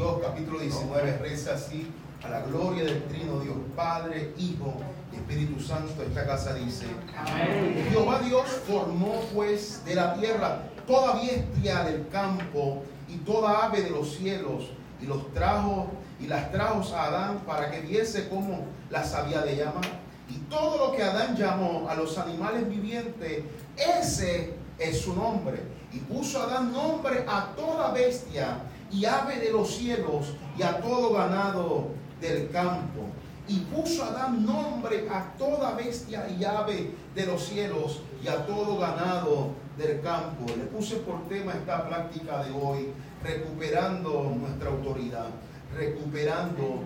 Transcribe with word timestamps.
Dios, 0.00 0.16
capítulo 0.22 0.60
19, 0.60 1.18
reza 1.18 1.52
así, 1.56 1.86
a 2.24 2.30
la 2.30 2.40
gloria 2.40 2.84
del 2.84 3.04
Trino 3.04 3.38
Dios, 3.40 3.58
Padre, 3.76 4.32
Hijo 4.38 4.72
y 5.12 5.16
Espíritu 5.16 5.60
Santo, 5.60 6.02
esta 6.02 6.26
casa 6.26 6.54
dice, 6.54 6.86
Amén. 7.14 7.86
Jehová 7.90 8.20
Dios 8.20 8.48
formó 8.66 9.20
pues 9.34 9.84
de 9.84 9.94
la 9.94 10.14
tierra 10.14 10.62
toda 10.86 11.20
bestia 11.20 11.84
del 11.84 12.08
campo 12.08 12.82
y 13.10 13.16
toda 13.16 13.66
ave 13.66 13.82
de 13.82 13.90
los 13.90 14.14
cielos 14.14 14.70
y 15.02 15.04
los 15.04 15.34
trajo 15.34 15.90
y 16.18 16.28
las 16.28 16.50
trajo 16.50 16.82
a 16.96 17.04
Adán 17.04 17.40
para 17.40 17.70
que 17.70 17.82
viese 17.82 18.30
cómo 18.30 18.64
las 18.88 19.12
había 19.12 19.42
de 19.42 19.56
llamar. 19.56 19.84
Y 20.30 20.38
todo 20.48 20.78
lo 20.78 20.96
que 20.96 21.02
Adán 21.02 21.36
llamó 21.36 21.90
a 21.90 21.94
los 21.94 22.16
animales 22.16 22.66
vivientes, 22.70 23.44
ese 23.76 24.54
es 24.78 25.02
su 25.02 25.14
nombre. 25.14 25.60
Y 25.92 25.98
puso 25.98 26.42
Adán 26.42 26.72
nombre 26.72 27.22
a 27.28 27.48
toda 27.54 27.90
bestia 27.90 28.62
y 28.92 29.04
ave 29.04 29.36
de 29.36 29.52
los 29.52 29.74
cielos 29.74 30.34
y 30.58 30.62
a 30.62 30.80
todo 30.80 31.12
ganado 31.12 31.88
del 32.20 32.50
campo. 32.50 33.06
Y 33.48 33.58
puso 33.60 34.04
Adán 34.04 34.46
nombre 34.46 35.08
a 35.10 35.32
toda 35.36 35.72
bestia 35.74 36.28
y 36.28 36.44
ave 36.44 36.92
de 37.14 37.26
los 37.26 37.44
cielos 37.44 38.00
y 38.22 38.28
a 38.28 38.46
todo 38.46 38.78
ganado 38.78 39.50
del 39.76 40.00
campo. 40.02 40.46
Le 40.56 40.64
puse 40.64 40.96
por 40.96 41.28
tema 41.28 41.52
esta 41.52 41.88
práctica 41.88 42.44
de 42.44 42.52
hoy, 42.52 42.92
recuperando 43.24 44.36
nuestra 44.38 44.70
autoridad, 44.70 45.30
recuperando 45.76 46.84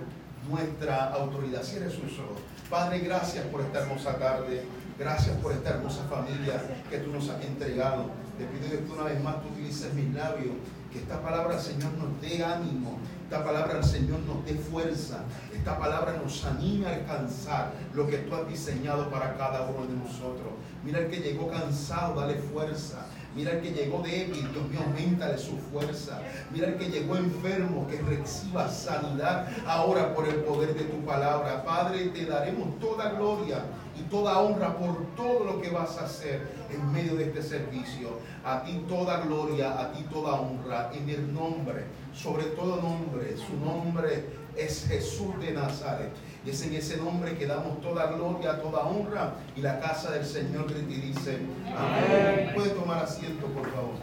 nuestra 0.49 1.13
autoridad. 1.13 1.63
Cierre 1.63 1.91
sus 1.91 2.19
ojos. 2.19 2.41
Padre, 2.71 3.01
gracias 3.01 3.45
por 3.47 3.61
esta 3.61 3.81
hermosa 3.81 4.19
tarde. 4.19 4.65
Gracias 4.99 5.37
por 5.39 5.53
esta 5.53 5.71
hermosa 5.71 6.05
familia 6.05 6.63
que 6.89 6.99
tú 6.99 7.11
nos 7.11 7.29
has 7.29 7.45
entregado. 7.45 8.07
Te 8.39 8.45
pido 8.47 8.71
que 8.71 8.93
una 8.93 9.05
vez 9.05 9.23
más 9.23 9.43
tú 9.43 9.49
utilices 9.49 9.93
mis 9.93 10.15
labios. 10.15 10.55
Que 10.95 11.01
esta 11.01 11.21
palabra, 11.21 11.59
Señor, 11.59 11.91
nos 11.95 12.21
dé 12.23 12.45
ánimo. 12.45 12.99
Esta 13.25 13.43
palabra, 13.43 13.83
Señor, 13.83 14.21
nos 14.21 14.47
dé 14.47 14.55
fuerza. 14.55 15.25
Esta 15.53 15.77
palabra 15.77 16.17
nos 16.23 16.45
anime 16.45 16.87
a 16.87 16.95
alcanzar 16.95 17.73
lo 17.95 18.07
que 18.07 18.19
tú 18.19 18.33
has 18.33 18.49
diseñado 18.49 19.11
para 19.11 19.37
cada 19.37 19.63
uno 19.63 19.89
de 19.89 19.97
nosotros. 19.97 20.53
Mira 20.85 21.01
el 21.01 21.11
que 21.11 21.17
llegó 21.17 21.51
cansado, 21.51 22.21
dale 22.21 22.37
fuerza. 22.37 23.07
Mira 23.35 23.53
el 23.53 23.63
que 23.63 23.73
llegó 23.73 24.01
débil, 24.01 24.49
Dios 24.53 24.69
mío, 24.69 24.81
aumentale 24.85 25.39
su 25.39 25.57
fuerza. 25.57 26.21
Mira 26.53 26.69
el 26.69 26.77
que 26.77 26.89
llegó 26.89 27.17
enfermo, 27.17 27.87
que 27.89 28.01
reciba 28.01 28.69
sanidad 28.69 29.49
ahora 29.67 30.15
por 30.15 30.29
el 30.29 30.37
poder 30.37 30.75
de 30.75 30.85
tu 30.85 31.05
palabra. 31.05 31.65
Padre, 31.65 32.07
te 32.07 32.27
daremos 32.27 32.79
toda 32.79 33.11
gloria 33.11 33.65
y 33.99 34.03
toda 34.03 34.39
honra 34.39 34.77
por 34.77 35.15
todo 35.17 35.45
lo 35.45 35.61
que 35.61 35.71
vas 35.71 35.99
a 35.99 36.05
hacer 36.05 36.47
en 36.71 36.93
medio 36.93 37.17
de 37.17 37.25
este 37.25 37.43
servicio. 37.43 38.19
A 38.45 38.63
ti 38.63 38.85
toda 38.89 39.21
gloria, 39.21 39.81
a 39.81 39.93
ti 39.93 40.05
toda 40.05 40.35
honra, 40.35 40.91
en 40.93 41.09
el 41.09 41.35
nombre, 41.35 41.85
sobre 42.15 42.45
todo 42.45 42.81
nombre, 42.81 43.37
su 43.37 43.57
nombre 43.65 44.27
es 44.57 44.87
Jesús 44.87 45.39
de 45.41 45.53
Nazaret. 45.53 46.13
Y 46.45 46.51
es 46.51 46.63
en 46.63 46.75
ese 46.75 46.99
nombre 46.99 47.39
que 47.39 47.47
damos 47.47 47.81
toda 47.81 48.07
gloria, 48.13 48.61
toda 48.61 48.85
honra. 48.85 49.35
Y 49.57 49.63
la 49.63 49.81
casa 49.81 50.11
del 50.11 50.27
Señor 50.27 50.67
te 50.67 50.75
dice, 50.83 51.39
amén. 51.75 52.51
Puede 52.55 52.71
tomar 52.71 53.03
asiento, 53.03 53.47
por 53.47 53.71
favor. 53.71 53.95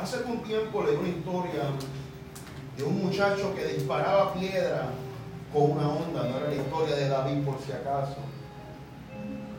Hace 0.00 0.16
algún 0.18 0.44
tiempo 0.44 0.84
leí 0.84 0.94
una 0.94 1.08
historia 1.08 1.64
de 2.76 2.84
un 2.84 3.04
muchacho 3.04 3.52
que 3.56 3.64
disparaba 3.64 4.32
piedra 4.34 4.90
con 5.52 5.72
una 5.72 5.88
onda. 5.88 6.22
No 6.22 6.36
era 6.38 6.48
la 6.48 6.54
historia 6.54 6.94
de 6.94 7.08
David 7.08 7.44
por 7.44 7.60
si 7.60 7.72
acaso. 7.72 8.18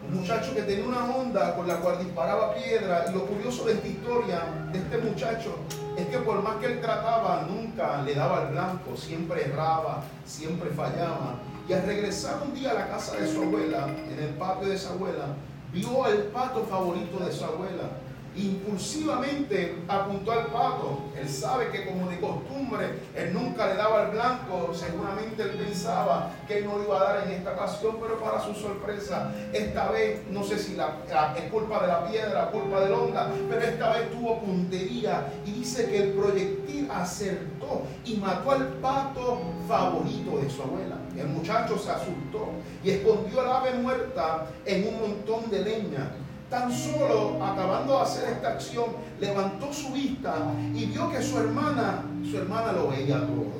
Un 0.07 0.21
muchacho 0.21 0.55
que 0.55 0.61
tenía 0.61 0.85
una 0.85 1.03
onda 1.13 1.53
con 1.57 1.67
la 1.67 1.81
cual 1.81 1.99
disparaba 1.99 2.55
piedra. 2.55 3.07
Y 3.09 3.13
lo 3.13 3.25
curioso 3.25 3.65
de 3.65 3.73
esta 3.73 3.87
historia, 3.89 4.45
de 4.71 4.79
este 4.79 4.97
muchacho, 4.99 5.57
es 6.01 6.07
que 6.07 6.17
por 6.19 6.41
más 6.41 6.57
que 6.57 6.67
él 6.67 6.81
trataba, 6.81 7.45
nunca 7.49 8.01
le 8.03 8.15
daba 8.15 8.43
el 8.43 8.53
blanco, 8.53 8.95
siempre 8.95 9.45
erraba, 9.45 10.03
siempre 10.25 10.69
fallaba. 10.69 11.35
Y 11.67 11.73
al 11.73 11.83
regresar 11.83 12.41
un 12.43 12.53
día 12.53 12.71
a 12.71 12.73
la 12.73 12.89
casa 12.89 13.17
de 13.17 13.31
su 13.31 13.43
abuela, 13.43 13.87
en 13.87 14.19
el 14.19 14.29
patio 14.35 14.69
de 14.69 14.77
su 14.77 14.89
abuela, 14.89 15.35
vio 15.71 16.07
el 16.07 16.23
pato 16.23 16.63
favorito 16.63 17.19
de 17.23 17.31
su 17.31 17.43
abuela 17.43 17.89
impulsivamente 18.35 19.75
apuntó 19.87 20.31
al 20.31 20.47
pato. 20.47 20.99
Él 21.19 21.27
sabe 21.27 21.69
que 21.69 21.85
como 21.85 22.09
de 22.09 22.19
costumbre, 22.19 22.99
él 23.15 23.33
nunca 23.33 23.67
le 23.67 23.75
daba 23.75 24.03
el 24.03 24.11
blanco. 24.11 24.71
Seguramente 24.73 25.43
él 25.43 25.51
pensaba 25.51 26.31
que 26.47 26.59
él 26.59 26.65
no 26.65 26.77
le 26.77 26.85
iba 26.85 26.99
a 26.99 27.03
dar 27.03 27.27
en 27.27 27.31
esta 27.33 27.53
ocasión, 27.53 27.97
pero 28.01 28.19
para 28.19 28.41
su 28.41 28.53
sorpresa, 28.53 29.33
esta 29.53 29.91
vez, 29.91 30.21
no 30.29 30.43
sé 30.43 30.57
si 30.57 30.75
la, 30.75 30.97
es 31.35 31.51
culpa 31.51 31.81
de 31.81 31.87
la 31.87 32.07
piedra, 32.07 32.51
culpa 32.51 32.81
de 32.81 32.89
la 32.89 32.97
onda, 32.97 33.31
pero 33.49 33.61
esta 33.61 33.93
vez 33.93 34.11
tuvo 34.11 34.39
puntería 34.39 35.31
y 35.45 35.51
dice 35.51 35.89
que 35.89 36.03
el 36.03 36.09
proyectil 36.13 36.89
acertó 36.91 37.83
y 38.05 38.17
mató 38.17 38.51
al 38.51 38.67
pato 38.79 39.39
favorito 39.67 40.37
de 40.39 40.49
su 40.49 40.61
abuela. 40.61 40.95
El 41.17 41.27
muchacho 41.27 41.77
se 41.77 41.91
asustó 41.91 42.51
y 42.83 42.91
escondió 42.91 43.41
al 43.41 43.51
ave 43.51 43.73
muerta 43.73 44.47
en 44.65 44.87
un 44.87 45.01
montón 45.01 45.49
de 45.49 45.63
leña 45.63 46.11
Tan 46.49 46.71
solo 46.73 47.43
acabando 47.43 47.97
de 47.97 48.01
hacer 48.01 48.29
esta 48.29 48.49
acción, 48.49 48.85
levantó 49.19 49.71
su 49.71 49.89
vista 49.89 50.33
y 50.73 50.85
vio 50.85 51.11
que 51.11 51.21
su 51.21 51.37
hermana, 51.37 52.03
su 52.29 52.37
hermana 52.37 52.71
lo 52.71 52.89
veía 52.89 53.19
todo. 53.19 53.59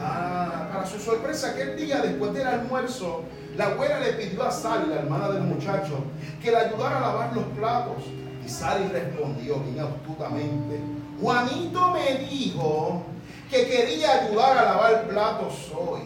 Ah, 0.00 0.68
para 0.72 0.86
su 0.86 0.98
sorpresa, 0.98 1.50
aquel 1.50 1.76
día 1.76 2.00
después 2.00 2.32
del 2.32 2.46
almuerzo, 2.46 3.24
la 3.56 3.66
abuela 3.66 4.00
le 4.00 4.14
pidió 4.14 4.44
a 4.44 4.50
Sally, 4.50 4.88
la 4.88 5.00
hermana 5.00 5.28
del 5.28 5.42
muchacho, 5.42 6.04
que 6.42 6.50
le 6.50 6.56
ayudara 6.56 6.98
a 6.98 7.00
lavar 7.00 7.32
los 7.34 7.44
platos. 7.56 8.04
Y 8.44 8.48
Sally 8.48 8.88
respondió 8.88 9.60
bien 9.60 9.80
astutamente, 9.80 10.80
Juanito 11.20 11.90
me 11.90 12.26
dijo 12.26 13.02
que 13.50 13.66
quería 13.66 14.24
ayudar 14.24 14.56
a 14.56 14.64
lavar 14.64 15.06
platos 15.06 15.70
hoy. 15.76 16.00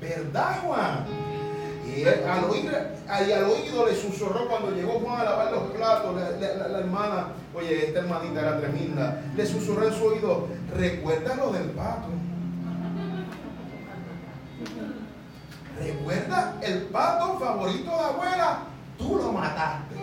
¿Verdad, 0.00 0.60
Juan? 0.64 1.04
Al, 2.02 2.44
oír, 2.50 2.70
al 3.08 3.44
oído 3.44 3.86
le 3.86 3.94
susurró 3.94 4.48
cuando 4.48 4.72
llegó 4.72 5.00
Juan 5.00 5.20
a 5.20 5.24
lavar 5.24 5.52
los 5.52 5.62
platos, 5.70 6.14
la, 6.40 6.78
hermana, 6.78 7.28
oye, 7.54 7.86
esta 7.86 8.00
hermanita 8.00 8.40
era 8.40 8.58
tremenda, 8.58 9.22
le 9.36 9.46
susurró 9.46 9.86
en 9.86 9.94
su 9.94 10.04
oído, 10.04 10.48
recuerda 10.76 11.36
lo 11.36 11.52
del 11.52 11.70
pato. 11.70 12.08
Recuerda 15.78 16.54
el 16.62 16.82
pato 16.84 17.38
favorito 17.38 17.90
de 17.90 18.04
abuela, 18.04 18.58
tú 18.98 19.16
lo 19.16 19.32
mataste. 19.32 19.94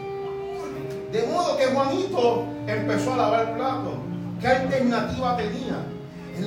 De 1.12 1.28
modo 1.28 1.57
que 1.57 1.66
Juanito 1.66 2.46
empezó 2.68 3.13
a 3.13 3.18
lavar 3.18 3.56
platos. 3.56 3.94
¿Qué 4.40 4.47
alternativa 4.47 5.38
tenía? 5.38 5.85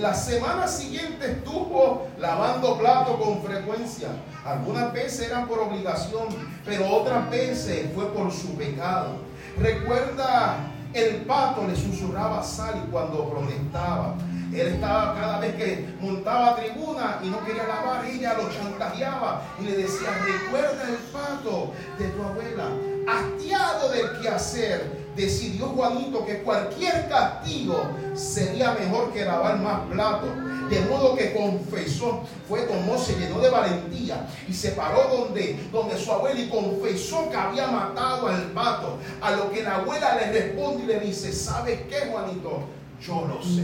La 0.00 0.12
semana 0.12 0.66
siguiente 0.66 1.30
estuvo 1.30 2.08
lavando 2.18 2.76
platos 2.78 3.16
con 3.16 3.42
frecuencia. 3.42 4.08
Algunas 4.44 4.92
veces 4.92 5.28
eran 5.28 5.46
por 5.46 5.60
obligación, 5.60 6.28
pero 6.64 6.88
otras 6.88 7.30
veces 7.30 7.88
fue 7.94 8.06
por 8.12 8.32
su 8.32 8.56
pecado. 8.56 9.18
Recuerda, 9.56 10.56
el 10.92 11.22
pato 11.22 11.66
le 11.66 11.76
susurraba 11.76 12.40
a 12.40 12.42
Sally 12.42 12.80
cuando 12.90 13.30
protestaba. 13.30 14.16
Él 14.52 14.68
estaba 14.68 15.14
cada 15.14 15.38
vez 15.38 15.54
que 15.54 15.88
montaba 16.00 16.56
tribuna 16.56 17.20
y 17.22 17.28
no 17.28 17.44
quería 17.44 17.66
lavar, 17.66 18.04
ella 18.04 18.34
lo 18.34 18.50
chantajeaba 18.50 19.42
y 19.60 19.64
le 19.64 19.76
decía, 19.76 20.10
recuerda 20.24 20.88
el 20.88 20.96
pato 21.12 21.72
de 21.98 22.08
tu 22.08 22.22
abuela. 22.22 22.68
Hastiado 23.06 23.90
del 23.90 24.20
quehacer, 24.20 25.03
decidió 25.16 25.66
Juanito 25.66 26.24
que 26.24 26.42
cualquier 26.42 27.08
castigo 27.08 27.80
sería 28.14 28.72
mejor 28.72 29.12
que 29.12 29.24
lavar 29.24 29.58
más 29.58 29.80
platos. 29.90 30.30
De 30.70 30.80
modo 30.82 31.14
que 31.14 31.34
confesó, 31.34 32.22
fue 32.48 32.62
tomó, 32.62 32.96
se 32.98 33.18
llenó 33.18 33.38
de 33.38 33.50
valentía 33.50 34.26
y 34.48 34.52
se 34.52 34.70
paró 34.70 35.08
donde, 35.14 35.58
donde 35.70 35.98
su 35.98 36.10
abuela 36.10 36.40
y 36.40 36.48
confesó 36.48 37.28
que 37.30 37.36
había 37.36 37.66
matado 37.66 38.28
al 38.28 38.42
pato. 38.52 38.98
A 39.20 39.32
lo 39.32 39.50
que 39.50 39.62
la 39.62 39.76
abuela 39.76 40.16
le 40.16 40.32
responde 40.32 40.84
y 40.84 40.86
le 40.86 41.00
dice, 41.00 41.32
¿sabes 41.32 41.82
qué, 41.88 42.10
Juanito? 42.10 42.64
Yo 43.00 43.26
lo 43.26 43.42
sé. 43.42 43.62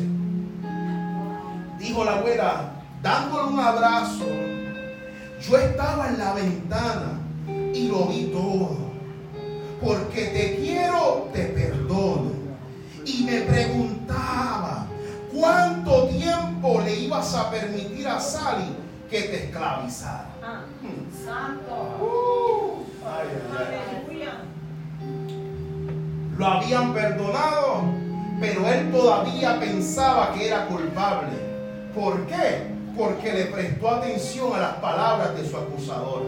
Dijo 1.78 2.04
la 2.04 2.18
abuela, 2.18 2.72
dándole 3.02 3.48
un 3.48 3.60
abrazo. 3.60 4.26
Yo 5.40 5.56
estaba 5.56 6.08
en 6.08 6.18
la 6.18 6.34
ventana 6.34 7.18
y 7.72 7.88
lo 7.88 8.04
vi 8.06 8.24
todo 8.26 8.89
porque 9.80 10.26
te 10.26 10.56
quiero, 10.56 11.28
te 11.32 11.44
perdono. 11.44 12.32
Y 13.04 13.24
me 13.24 13.40
preguntaba, 13.40 14.86
¿cuánto 15.32 16.08
tiempo 16.08 16.80
le 16.84 16.94
ibas 16.94 17.34
a 17.34 17.50
permitir 17.50 18.06
a 18.06 18.20
Sally 18.20 18.76
que 19.08 19.22
te 19.22 19.44
esclavizara? 19.44 20.28
Ah, 20.42 20.62
hmm. 20.82 21.24
Santo. 21.24 21.74
Uh, 22.00 22.84
Lo 26.38 26.46
habían 26.46 26.94
perdonado, 26.94 27.82
pero 28.38 28.66
él 28.68 28.90
todavía 28.90 29.58
pensaba 29.58 30.32
que 30.34 30.48
era 30.48 30.66
culpable. 30.66 31.36
¿Por 31.94 32.26
qué? 32.26 32.70
Porque 32.96 33.32
le 33.32 33.46
prestó 33.46 33.90
atención 33.90 34.54
a 34.54 34.60
las 34.60 34.74
palabras 34.74 35.36
de 35.36 35.48
su 35.48 35.56
acusadora. 35.56 36.26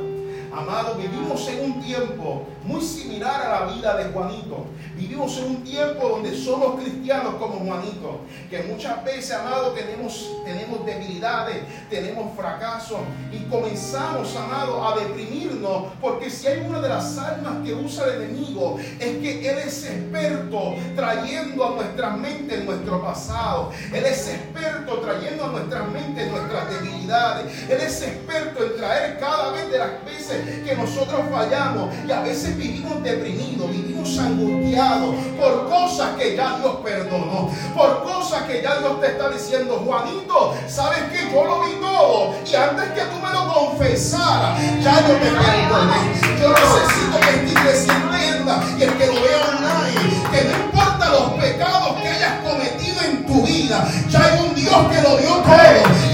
Amado, 0.55 0.97
vivimos 0.97 1.49
en 1.49 1.65
un 1.65 1.83
tiempo 1.83 2.47
muy 2.65 2.83
similar 2.83 3.41
a 3.41 3.61
la 3.61 3.73
vida 3.73 3.97
de 3.97 4.13
Juanito. 4.13 4.67
Vivimos 4.95 5.39
en 5.39 5.45
un 5.47 5.65
tiempo 5.65 6.07
donde 6.07 6.37
somos 6.37 6.79
cristianos 6.79 7.37
como 7.37 7.61
Juanito, 7.61 8.21
que 8.51 8.63
muchas 8.65 9.03
veces, 9.03 9.33
amado, 9.33 9.73
tenemos, 9.73 10.31
tenemos 10.45 10.85
debilidades, 10.85 11.57
tenemos 11.89 12.37
fracasos 12.37 12.99
y 13.33 13.39
comenzamos, 13.45 14.37
amado, 14.37 14.87
a 14.87 14.99
deprimirnos, 15.01 15.87
porque 16.01 16.29
si 16.29 16.47
hay 16.47 16.61
una 16.61 16.81
de 16.81 16.89
las 16.91 17.17
armas 17.17 17.55
que 17.65 17.73
usa 17.73 18.05
el 18.07 18.23
enemigo, 18.23 18.79
es 19.01 19.19
que 19.19 19.51
él 19.51 19.59
es 19.59 19.85
experto 19.87 20.75
trayendo 20.95 21.67
a 21.67 21.71
nuestra 21.77 22.11
mente 22.11 22.59
nuestro 22.59 23.03
pasado. 23.03 23.71
Él 23.93 24.05
es 24.05 24.29
experto 24.29 24.99
trayendo 24.99 25.47
a 25.47 25.49
nuestra 25.49 25.83
mente 25.85 26.27
nuestras 26.27 26.71
debilidades. 26.71 27.71
Él 27.71 27.81
es 27.81 28.03
experto 28.03 28.65
en 28.65 28.77
traer 28.77 29.19
cada 29.19 29.53
vez 29.53 29.71
de 29.71 29.79
las 29.79 30.05
veces 30.05 30.42
que 30.65 30.75
nosotros 30.77 31.21
fallamos 31.31 31.91
y 32.07 32.11
a 32.11 32.21
veces 32.21 32.57
vivimos 32.57 33.03
deprimidos, 33.03 33.71
vivimos 33.71 34.19
angustiados 34.19 35.15
por 35.39 35.69
cosas 35.69 36.17
que 36.19 36.37
ya 36.37 36.59
Dios 36.59 36.77
perdonó, 36.85 37.51
por 37.75 38.03
cosas 38.05 38.43
que 38.43 38.63
ya 38.63 38.79
Dios 38.79 39.01
te 39.01 39.07
está 39.09 39.31
diciendo, 39.31 39.83
Juanito, 39.85 40.55
sabes 40.69 41.01
que 41.13 41.31
yo 41.33 41.45
lo 41.45 41.63
vi 41.63 41.73
todo 41.81 42.35
y 42.45 42.55
antes 42.55 42.91
que 42.91 43.01
tú 43.03 43.17
me 43.25 43.33
lo 43.33 43.53
confesaras, 43.53 44.59
ya 44.83 45.01
yo 45.07 45.15
te 45.15 45.31
perdoné. 45.31 46.23
Yo 46.41 46.49
necesito 46.49 47.21
que 47.21 47.31
esta 47.31 47.61
iglesia 47.61 47.95
entienda 47.95 48.65
y 48.79 48.83
el 48.83 48.99
que 48.99 49.07
lo 49.07 49.15
vea 49.15 49.41
online, 49.49 50.31
que 50.31 50.45
no 50.45 50.65
importa 50.65 51.09
los 51.11 51.33
pecados 51.41 52.01
que 52.01 52.09
hayas 52.09 52.41
cometido 52.41 53.01
en 53.03 53.27
tu 53.27 53.43
vida, 53.43 53.89
ya 54.09 54.25
hay 54.25 54.41
un 54.41 54.55
Dios 54.55 54.77
que 54.91 55.03
lo 55.03 55.17
dio 55.19 55.35
todo 55.37 55.53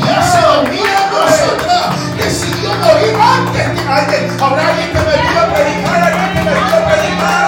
y 0.05 0.09
hace 0.09 0.41
dos 0.43 0.69
mil 0.71 0.88
alguien. 3.99 4.41
Habrá 4.41 4.69
alguien 4.69 4.89
que 4.93 4.99
me 4.99 5.11
ayude 5.11 5.39
a 5.39 5.55
predicar, 5.55 6.03
alguien 6.03 6.31
que 6.35 6.43
me 6.43 6.51
ayude 6.51 6.75
a 6.75 6.87
predicar. 6.89 7.45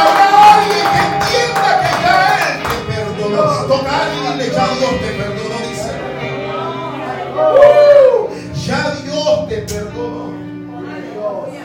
Habrá 0.00 0.26
alguien 0.54 0.86
que 0.94 1.02
entienda 1.10 1.70
que 1.82 1.92
ya 2.02 2.16
Él 2.38 2.54
te 2.62 2.76
perdonó. 2.92 3.42
Toca 3.66 3.92
alguien 4.02 4.22
y 4.24 4.32
dile, 4.32 4.46
ya 4.54 4.64
Dios 4.68 4.90
te 5.00 5.10
perdonó, 5.20 5.56
dice. 5.68 5.92
Uh, 7.36 8.54
ya 8.54 8.80
Dios 9.02 9.48
te 9.48 9.56
perdonó. 9.62 10.30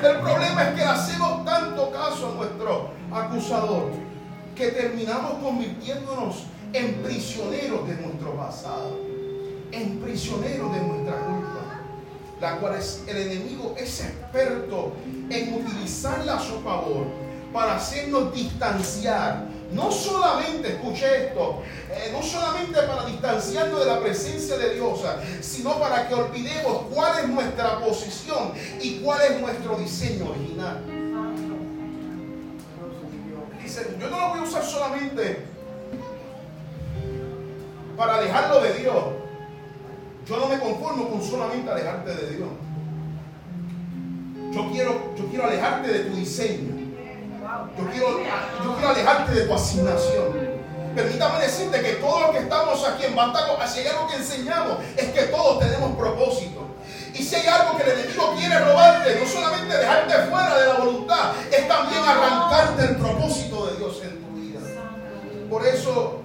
El 0.04 0.18
problema 0.20 0.64
es 0.64 0.70
que 0.70 0.82
le 0.82 0.86
hacemos 0.86 1.46
tanto 1.46 1.92
caso 1.92 2.32
a 2.32 2.36
nuestro 2.36 2.90
acusador 3.12 3.92
que 4.56 4.68
terminamos 4.68 5.34
convirtiéndonos 5.42 6.46
en 6.74 6.96
prisioneros 7.02 7.88
de 7.88 7.96
nuestro 7.96 8.36
pasado, 8.36 9.00
en 9.72 10.00
prisioneros 10.00 10.74
de 10.74 10.82
nuestra 10.82 11.18
culpa, 11.18 11.45
la 12.46 12.58
cual 12.58 12.80
el 13.08 13.18
enemigo 13.18 13.76
es 13.76 14.02
experto 14.02 14.94
en 15.32 15.54
utilizarla 15.56 16.36
a 16.36 16.40
su 16.40 16.62
favor 16.62 17.08
para 17.52 17.78
hacernos 17.78 18.32
distanciar. 18.36 19.48
No 19.72 19.92
solamente, 19.92 20.74
escuche 20.74 21.26
esto, 21.26 21.64
eh, 21.90 22.12
no 22.14 22.22
solamente 22.22 22.80
para 22.84 23.06
distanciarnos 23.06 23.80
de 23.80 23.86
la 23.88 24.00
presencia 24.00 24.58
de 24.60 24.76
Dios, 24.76 25.00
sino 25.42 25.80
para 25.80 26.08
que 26.08 26.14
olvidemos 26.14 26.84
cuál 26.94 27.24
es 27.24 27.28
nuestra 27.30 27.80
posición 27.80 28.54
y 28.80 29.00
cuál 29.00 29.22
es 29.24 29.42
nuestro 29.42 29.78
diseño 29.78 30.30
original. 30.30 30.84
Dice, 33.62 33.98
yo 34.00 34.08
no 34.08 34.20
lo 34.20 34.30
voy 34.30 34.40
a 34.42 34.44
usar 34.44 34.64
solamente 34.64 35.46
para 37.98 38.18
alejarlo 38.18 38.62
de 38.62 38.74
Dios. 38.76 39.25
Yo 40.28 40.38
no 40.40 40.48
me 40.48 40.60
conformo 40.60 41.10
con 41.10 41.22
solamente 41.22 41.70
alejarte 41.70 42.16
de 42.16 42.36
Dios. 42.38 42.50
Yo 44.52 44.72
quiero, 44.72 45.14
yo 45.16 45.26
quiero 45.28 45.46
alejarte 45.46 45.88
de 45.88 46.00
tu 46.06 46.16
diseño. 46.16 46.74
Yo 47.78 47.92
quiero, 47.92 48.20
yo 48.64 48.74
quiero 48.76 48.90
alejarte 48.90 49.34
de 49.34 49.42
tu 49.42 49.54
asignación. 49.54 50.56
Permítame 50.96 51.40
decirte 51.44 51.82
que 51.82 51.94
todos 51.96 52.22
los 52.22 52.32
que 52.32 52.40
estamos 52.40 52.88
aquí 52.88 53.04
en 53.04 53.16
Bantaco, 53.16 53.58
si 53.68 53.82
hay 53.82 53.88
algo 53.88 54.08
que 54.08 54.16
enseñamos, 54.16 54.78
es 54.98 55.10
que 55.10 55.24
todos 55.24 55.60
tenemos 55.60 55.96
propósito. 55.98 56.62
Y 57.14 57.22
si 57.22 57.36
hay 57.36 57.48
algo 57.48 57.78
que 57.78 57.84
el 57.84 58.00
enemigo 58.00 58.34
quiere 58.38 58.60
robarte, 58.60 59.20
no 59.20 59.28
solamente 59.28 59.78
dejarte 59.78 60.14
fuera 60.30 60.58
de 60.58 60.68
la 60.68 60.74
voluntad, 60.76 61.34
es 61.52 61.68
también 61.68 62.02
arrancarte 62.04 62.86
el 62.86 62.96
propósito 62.96 63.68
de 63.68 63.78
Dios 63.78 64.02
en 64.04 64.24
tu 64.24 64.40
vida. 64.40 64.60
Por 65.50 65.68
eso, 65.68 66.22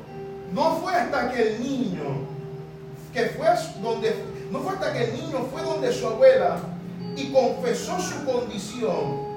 no 0.52 0.76
fue 0.76 0.94
hasta 0.94 1.30
que 1.30 1.42
el 1.42 1.62
niño, 1.62 2.29
que 3.12 3.26
fue 3.26 3.48
donde, 3.82 4.24
no 4.50 4.60
fue 4.60 4.72
hasta 4.72 4.92
que 4.92 5.04
el 5.04 5.12
niño 5.14 5.46
fue 5.50 5.62
donde 5.62 5.92
su 5.92 6.06
abuela 6.06 6.58
y 7.16 7.32
confesó 7.32 7.98
su 8.00 8.24
condición, 8.24 9.30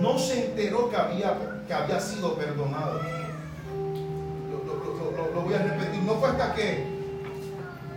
no 0.00 0.18
se 0.18 0.46
enteró 0.46 0.90
que 0.90 0.96
había, 0.96 1.36
que 1.66 1.72
había 1.72 2.00
sido 2.00 2.34
perdonado. 2.34 3.00
Lo, 4.50 4.64
lo, 4.64 5.12
lo, 5.12 5.34
lo, 5.34 5.42
voy 5.42 5.54
a 5.54 5.58
repetir, 5.58 6.02
no 6.02 6.14
fue 6.14 6.28
hasta 6.28 6.54
que 6.54 6.86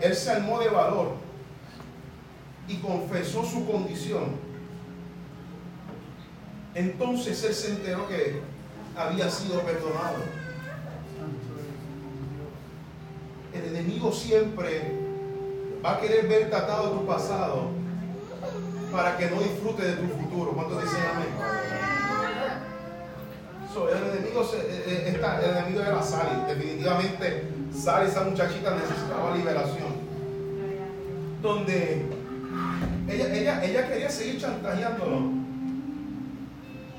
él 0.02 0.16
se 0.16 0.32
armó 0.32 0.60
de 0.60 0.70
valor 0.70 1.14
y 2.68 2.78
confesó 2.78 3.44
su 3.44 3.70
condición. 3.70 4.52
Entonces 6.74 7.44
él 7.44 7.54
se 7.54 7.72
enteró 7.72 8.08
que 8.08 8.42
había 8.96 9.30
sido 9.30 9.60
perdonado. 9.62 10.41
El 13.54 13.66
enemigo 13.76 14.12
siempre 14.12 14.96
va 15.84 15.94
a 15.94 16.00
querer 16.00 16.28
ver 16.28 16.50
tratado 16.50 16.90
de 16.90 17.00
tu 17.00 17.06
pasado 17.06 17.70
para 18.92 19.18
que 19.18 19.30
no 19.30 19.42
disfrute 19.42 19.84
de 19.84 19.94
tu 19.94 20.08
futuro. 20.16 20.52
¿Cuántos 20.52 20.84
dicen 20.84 21.00
amén? 21.14 21.62
El 23.74 24.18
enemigo 24.18 24.44
se, 24.44 24.58
eh, 24.58 25.08
está, 25.08 25.40
el 25.40 25.58
enemigo 25.58 25.82
era 25.82 26.04
Sally. 26.04 26.44
Definitivamente, 26.48 27.48
Sally, 27.74 28.10
esa 28.10 28.24
muchachita 28.24 28.76
necesitaba 28.76 29.36
liberación. 29.36 30.12
Donde 31.42 32.06
ella, 33.08 33.34
ella, 33.34 33.64
ella 33.64 33.88
quería 33.88 34.10
seguir 34.10 34.42
chantajeándolo. 34.42 35.22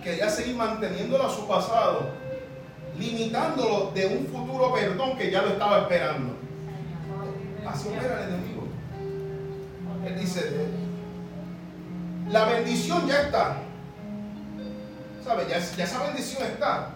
Quería 0.03 0.29
seguir 0.31 0.57
manteniéndolo 0.57 1.27
a 1.27 1.31
su 1.31 1.47
pasado, 1.47 2.11
limitándolo 2.99 3.93
de 3.95 4.07
un 4.07 4.27
futuro 4.27 4.73
perdón 4.73 5.17
que 5.17 5.31
ya 5.31 5.43
lo 5.43 5.49
estaba 5.49 5.83
esperando. 5.83 6.42
Así 7.69 7.89
opera 7.89 8.25
el 8.25 8.35
enemigo. 8.35 8.63
Él 10.07 10.19
dice, 10.19 10.51
la 12.31 12.45
bendición 12.47 13.07
ya 13.07 13.23
está. 13.23 13.57
¿Sabe? 15.25 15.47
Ya, 15.49 15.59
esa 15.59 16.03
bendición 16.05 16.43
está. 16.43 16.89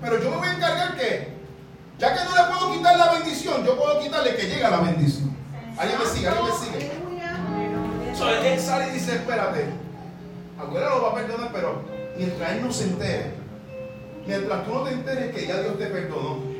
Pero 0.00 0.22
yo 0.22 0.30
me 0.30 0.36
voy 0.36 0.48
a 0.48 0.52
encargar 0.52 0.96
que, 0.96 1.32
ya 1.98 2.14
que 2.14 2.24
no 2.24 2.36
le 2.36 2.54
puedo 2.54 2.72
quitar 2.72 2.96
la 2.96 3.12
bendición, 3.12 3.64
yo 3.64 3.76
puedo 3.76 4.00
quitarle 4.00 4.36
que 4.36 4.46
llegue 4.46 4.62
la 4.62 4.80
bendición. 4.80 5.34
Alguien 5.78 5.98
me 5.98 6.06
sigue, 6.06 6.28
alguien 6.28 6.46
me 6.46 6.52
sigue. 6.52 6.92
So, 8.14 8.28
él 8.30 8.60
sale 8.60 8.88
y 8.88 8.92
dice, 8.92 9.16
espérate, 9.16 9.66
abuela 10.58 10.90
lo 10.90 11.02
va 11.02 11.10
a 11.10 11.14
perdonar, 11.14 11.50
pero 11.52 11.82
mientras 12.16 12.52
él 12.52 12.64
no 12.64 12.72
se 12.72 12.84
entere, 12.84 13.34
mientras 14.26 14.64
tú 14.64 14.72
no 14.72 14.82
te 14.82 14.92
enteres 14.92 15.34
que 15.34 15.46
ya 15.46 15.60
Dios 15.60 15.78
te 15.78 15.86
perdonó, 15.86 16.55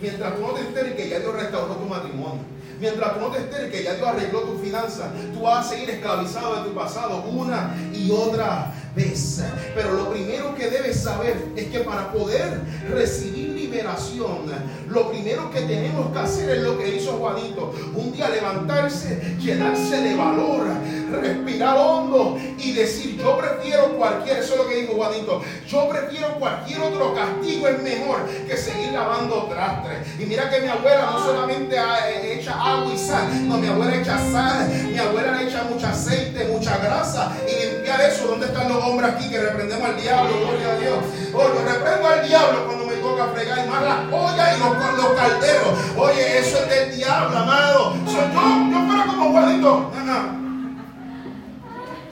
mientras 0.00 0.34
tú 0.34 0.40
no 0.40 0.48
te 0.48 0.60
enteres 0.62 0.94
que 0.94 1.08
ya 1.08 1.18
Dios 1.18 1.34
restauró 1.34 1.74
tu 1.74 1.86
matrimonio, 1.86 2.42
mientras 2.80 3.14
tú 3.14 3.20
no 3.20 3.28
te 3.28 3.38
enteres 3.38 3.70
que 3.70 3.84
ya 3.84 3.94
Dios 3.94 4.08
arregló 4.08 4.40
tus 4.40 4.60
finanzas, 4.60 5.08
tú 5.32 5.42
vas 5.42 5.66
a 5.66 5.70
seguir 5.70 5.90
esclavizado 5.90 6.56
de 6.56 6.68
tu 6.68 6.74
pasado 6.74 7.22
una 7.24 7.74
y 7.92 8.10
otra 8.10 8.72
vez. 8.94 9.42
Pero 9.74 9.92
lo 9.92 10.10
primero 10.10 10.54
que 10.54 10.68
debes 10.68 11.00
saber 11.00 11.36
es 11.56 11.68
que 11.68 11.80
para 11.80 12.12
poder 12.12 12.60
recibir 12.90 13.39
liberación, 13.70 14.50
lo 14.88 15.10
primero 15.10 15.50
que 15.50 15.60
tenemos 15.60 16.12
que 16.12 16.18
hacer 16.18 16.50
es 16.50 16.62
lo 16.62 16.76
que 16.76 16.96
hizo 16.96 17.12
Juanito. 17.12 17.72
Un 17.94 18.12
día 18.12 18.28
levantarse, 18.28 19.36
llenarse 19.38 19.96
de 20.00 20.16
valor, 20.16 20.66
respirar 21.10 21.76
hondo 21.76 22.38
y 22.58 22.72
decir, 22.72 23.16
yo 23.16 23.38
prefiero 23.38 23.96
cualquier, 23.96 24.38
eso 24.38 24.54
es 24.54 24.58
lo 24.58 24.68
que 24.68 24.74
dijo 24.76 24.94
Juanito, 24.94 25.42
yo 25.66 25.88
prefiero 25.88 26.34
cualquier 26.38 26.80
otro 26.80 27.14
castigo 27.14 27.68
es 27.68 27.82
mejor 27.82 28.26
que 28.46 28.56
seguir 28.56 28.92
lavando 28.92 29.44
trastres. 29.44 29.98
Y 30.18 30.26
mira 30.26 30.50
que 30.50 30.60
mi 30.60 30.68
abuela 30.68 31.10
no 31.12 31.24
solamente 31.24 31.76
echa 32.24 32.52
agua 32.52 32.92
y 32.92 32.98
sal, 32.98 33.48
no, 33.48 33.56
mi 33.58 33.68
abuela 33.68 33.96
echa 33.96 34.18
sal, 34.32 34.68
mi 34.90 34.98
abuela 34.98 35.32
le 35.32 35.48
echa 35.48 35.62
mucho 35.64 35.86
aceite, 35.86 36.46
mucha 36.46 36.76
grasa 36.78 37.32
y 37.46 37.74
limpiar 37.74 38.00
eso. 38.00 38.26
¿Dónde 38.26 38.46
están 38.46 38.68
los 38.68 38.82
hombres 38.82 39.12
aquí 39.12 39.28
que 39.28 39.40
reprendemos 39.40 39.88
al 39.88 40.00
diablo? 40.00 40.30
Gloria 40.40 40.72
a 40.72 40.76
Dios. 40.76 40.98
Oh, 41.32 41.48
reprendo 41.64 42.08
al 42.08 42.26
diablo 42.26 42.66
cuando 42.66 42.79
toca 43.20 43.32
fregar 43.32 43.66
y 43.66 43.68
más 43.68 43.82
las 43.82 44.12
ollas 44.12 44.56
y 44.56 44.60
los, 44.60 44.96
los 44.96 45.12
calderos. 45.14 45.78
Oye, 45.96 46.38
eso 46.38 46.58
es 46.58 46.68
del 46.68 46.96
diablo, 46.96 47.36
amado. 47.36 47.94
Soy 48.06 48.14
yo, 48.14 48.70
yo 48.70 48.86
fuera 48.86 49.06
como 49.06 49.30
Juanito. 49.30 49.90
No. 50.04 50.40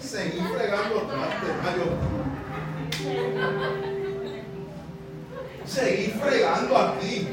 Seguir 0.00 0.42
fregando 0.42 1.02
trastes, 1.02 1.50
Mario. 1.62 1.84
Seguir 5.64 6.14
fregando 6.22 6.78
aquí. 6.78 7.28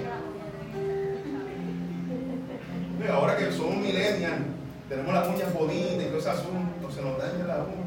Mira, 2.99 3.13
ahora 3.15 3.37
que 3.37 3.51
somos 3.51 3.77
millennials, 3.77 4.41
tenemos 4.89 5.13
las 5.13 5.27
uñas 5.27 5.53
bonitas 5.53 6.03
y 6.03 6.05
todo 6.05 6.19
ese 6.19 6.29
asunto, 6.29 6.91
se 6.91 7.01
nos 7.01 7.17
daña 7.17 7.45
la 7.45 7.57
uña. 7.57 7.85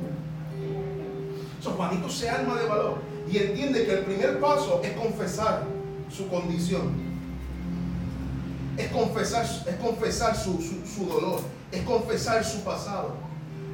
So, 1.60 1.70
Juanito 1.72 2.08
se 2.08 2.28
arma 2.30 2.54
de 2.56 2.68
valor 2.68 2.98
y 3.30 3.38
entiende 3.38 3.84
que 3.84 3.92
el 3.92 4.04
primer 4.04 4.38
paso 4.38 4.80
es 4.84 4.92
confesar 4.92 5.77
su 6.10 6.28
condición. 6.28 7.08
Es 8.76 8.88
confesar, 8.88 9.44
es 9.44 9.74
confesar 9.76 10.36
su, 10.36 10.60
su 10.62 11.06
dolor, 11.06 11.40
es 11.72 11.82
confesar 11.82 12.44
su 12.44 12.62
pasado. 12.62 13.14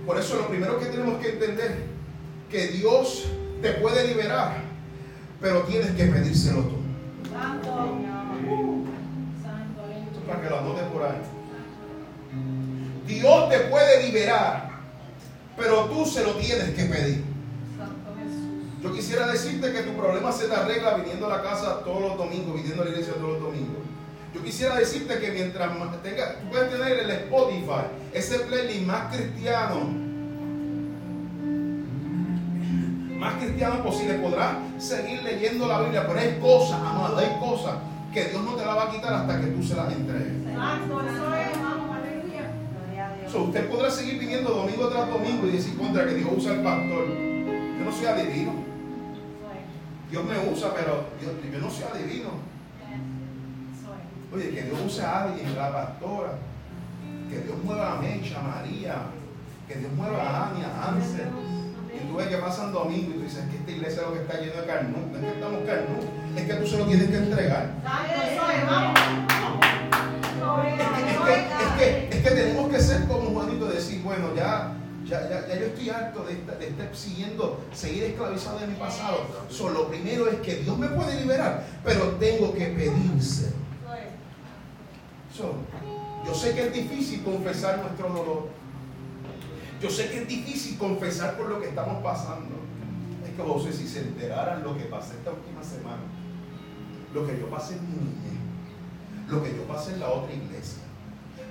Por 0.06 0.18
eso 0.18 0.36
lo 0.36 0.48
primero 0.48 0.78
que 0.78 0.86
tenemos 0.86 1.20
que 1.20 1.30
entender 1.32 1.86
que 2.50 2.68
Dios 2.68 3.24
te 3.60 3.72
puede 3.74 4.08
liberar, 4.08 4.62
pero 5.40 5.62
tienes 5.62 5.90
que 5.92 6.04
pedírselo 6.04 6.62
tú. 6.62 6.76
Santo. 7.30 8.04
Para 10.26 10.40
que 10.40 10.50
lo 10.50 10.58
anotes 10.58 10.84
por 10.84 11.02
ahí. 11.02 11.18
Dios 13.06 13.48
te 13.50 13.58
puede 13.60 14.06
liberar, 14.06 14.70
pero 15.56 15.84
tú 15.86 16.06
se 16.06 16.24
lo 16.24 16.32
tienes 16.36 16.70
que 16.70 16.84
pedir. 16.84 17.33
Yo 18.84 18.92
quisiera 18.92 19.26
decirte 19.28 19.72
que 19.72 19.80
tu 19.80 19.96
problema 19.96 20.30
se 20.30 20.46
te 20.46 20.54
arregla 20.54 20.92
viniendo 20.92 21.24
a 21.24 21.38
la 21.38 21.42
casa 21.42 21.80
todos 21.82 22.02
los 22.02 22.18
domingos, 22.18 22.54
viniendo 22.54 22.82
a 22.82 22.84
la 22.84 22.90
iglesia 22.90 23.14
todos 23.14 23.32
los 23.32 23.40
domingos. 23.40 23.78
Yo 24.34 24.42
quisiera 24.44 24.76
decirte 24.76 25.18
que 25.20 25.30
mientras 25.30 25.70
tengas, 26.02 26.38
tú 26.42 26.50
puedes 26.50 26.70
tener 26.70 26.98
el 26.98 27.10
Spotify, 27.10 27.86
ese 28.12 28.40
playlist 28.40 28.86
más 28.86 29.14
cristiano, 29.14 29.88
más 33.16 33.34
cristiano 33.42 33.82
posible, 33.82 34.14
podrás 34.18 34.56
seguir 34.76 35.22
leyendo 35.22 35.66
la 35.66 35.80
Biblia, 35.80 36.06
pero 36.06 36.20
hay 36.20 36.38
cosas, 36.38 36.78
amado, 36.78 37.16
hay 37.16 37.38
cosas 37.40 37.76
que 38.12 38.24
Dios 38.24 38.44
no 38.44 38.52
te 38.52 38.66
la 38.66 38.74
va 38.74 38.82
a 38.82 38.90
quitar 38.90 39.14
hasta 39.14 39.40
que 39.40 39.46
tú 39.46 39.62
se 39.62 39.76
las 39.76 39.90
entregues. 39.90 40.44
usted 43.44 43.70
podrá 43.70 43.90
seguir 43.90 44.18
viniendo 44.18 44.50
domingo 44.50 44.88
tras 44.88 45.08
domingo 45.08 45.46
y 45.46 45.52
decir 45.52 45.74
contra 45.78 46.04
que 46.04 46.16
Dios 46.16 46.28
usa 46.36 46.52
el 46.52 46.60
pastor. 46.60 47.06
Yo 47.08 47.84
no 47.84 47.90
soy 47.90 48.06
adivino. 48.06 48.73
Dios 50.14 50.26
me 50.26 50.38
usa, 50.48 50.72
pero 50.72 51.06
yo 51.20 51.58
no 51.58 51.68
soy 51.68 51.86
adivino. 51.92 52.30
Oye, 54.32 54.50
que 54.50 54.62
Dios 54.62 54.78
use 54.86 55.02
a 55.02 55.24
alguien, 55.24 55.56
la 55.56 55.72
pastora, 55.72 56.34
que 57.28 57.40
Dios 57.40 57.56
mueva 57.64 57.94
a 57.94 58.00
Mecha, 58.00 58.38
a 58.38 58.42
María, 58.44 58.94
que 59.66 59.74
Dios 59.74 59.90
mueva 59.94 60.22
a 60.22 60.50
Ania, 60.50 60.68
a 60.68 60.90
Ansel. 60.90 61.30
Y 61.92 62.06
tú 62.06 62.14
ves 62.14 62.28
que 62.28 62.36
pasan 62.36 62.72
domingo 62.72 63.10
y 63.10 63.14
tú 63.14 63.22
dices 63.22 63.44
que 63.50 63.56
esta 63.56 63.70
iglesia 63.72 64.02
es 64.02 64.06
lo 64.06 64.14
que 64.14 64.20
está 64.20 64.38
lleno 64.38 64.60
de 64.60 64.66
carnú. 64.68 64.98
No 65.10 65.16
es 65.16 65.24
que 65.24 65.30
estamos 65.30 65.60
carnú, 65.66 65.96
es 66.36 66.42
que 66.44 66.54
tú 66.54 66.66
se 66.68 66.78
lo 66.78 66.84
tienes 66.84 67.08
que 67.08 67.16
entregar. 67.16 67.70
Es 70.70 71.18
que, 71.26 71.43
ya 75.28 75.58
yo 75.58 75.66
estoy 75.66 75.90
harto 75.90 76.24
de, 76.24 76.66
estar 76.66 76.96
siguiendo, 76.96 77.60
seguir 77.72 78.04
esclavizado 78.04 78.58
de 78.58 78.66
mi 78.66 78.74
pasado. 78.74 79.26
Lo 79.72 79.88
primero 79.88 80.28
es 80.28 80.38
que 80.40 80.56
Dios 80.56 80.78
me 80.78 80.88
puede 80.88 81.20
liberar, 81.20 81.64
pero 81.84 82.12
tengo 82.18 82.52
que 82.54 82.66
pedirse 82.66 83.52
yo 86.24 86.34
sé 86.34 86.54
que 86.54 86.66
es 86.66 86.72
difícil 86.72 87.22
confesar 87.22 87.78
nuestro 87.78 88.08
dolor. 88.08 88.48
Yo 89.80 89.90
sé 89.90 90.08
que 90.08 90.22
es 90.22 90.28
difícil 90.28 90.78
confesar 90.78 91.36
por 91.36 91.48
lo 91.48 91.60
que 91.60 91.68
estamos 91.68 92.02
pasando. 92.02 92.56
Es 93.24 93.34
que 93.34 93.42
José, 93.42 93.72
si 93.72 93.88
se 93.88 94.00
enteraran 94.00 94.62
lo 94.62 94.76
que 94.76 94.84
pasé 94.84 95.14
esta 95.14 95.30
última 95.30 95.62
semana, 95.62 96.02
lo 97.12 97.26
que 97.26 97.38
yo 97.38 97.50
pasé 97.50 97.74
en 97.74 97.86
mi 97.86 97.96
niñez, 97.96 98.40
lo 99.28 99.42
que 99.42 99.54
yo 99.54 99.64
pasé 99.64 99.94
en 99.94 100.00
la 100.00 100.08
otra 100.10 100.32
iglesia, 100.32 100.82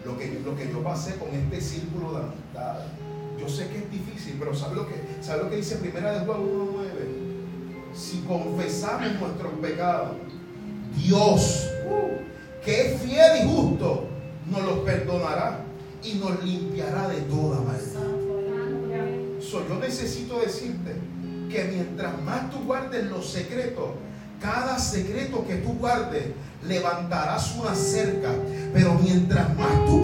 lo 0.05 0.17
que, 0.17 0.39
lo 0.39 0.55
que 0.55 0.69
yo 0.69 0.81
pasé 0.81 1.17
con 1.17 1.29
este 1.29 1.61
círculo 1.61 2.13
de 2.13 2.23
amistad. 2.23 2.79
Yo 3.39 3.49
sé 3.49 3.67
que 3.67 3.79
es 3.79 3.91
difícil, 3.91 4.35
pero 4.39 4.55
¿sabe 4.55 4.75
lo 4.75 4.87
que, 4.87 4.95
sabe 5.21 5.43
lo 5.43 5.49
que 5.49 5.57
dice 5.57 5.77
Primera 5.77 6.19
de 6.19 6.25
Juan 6.25 6.39
1.9? 6.39 7.95
Si 7.95 8.19
confesamos 8.21 9.19
nuestros 9.19 9.53
pecados, 9.61 10.11
Dios, 10.95 11.69
que 12.63 12.93
es 12.93 13.01
fiel 13.01 13.43
y 13.43 13.49
justo, 13.49 14.07
nos 14.49 14.61
los 14.63 14.79
perdonará 14.79 15.63
y 16.03 16.15
nos 16.15 16.43
limpiará 16.43 17.07
de 17.07 17.21
toda 17.21 17.61
maldad. 17.61 18.01
yo 19.69 19.79
necesito 19.79 20.39
decirte 20.39 20.95
que 21.49 21.63
mientras 21.65 22.21
más 22.23 22.49
tú 22.49 22.59
guardes 22.65 23.05
los 23.05 23.29
secretos, 23.29 23.91
cada 24.41 24.77
secreto 24.77 25.45
que 25.45 25.57
tú 25.57 25.73
guardes 25.73 26.25
levantarás 26.67 27.55
una 27.55 27.75
cerca, 27.75 28.29
pero 28.73 28.95
mientras 28.95 29.55
más 29.55 29.85
tú 29.85 30.03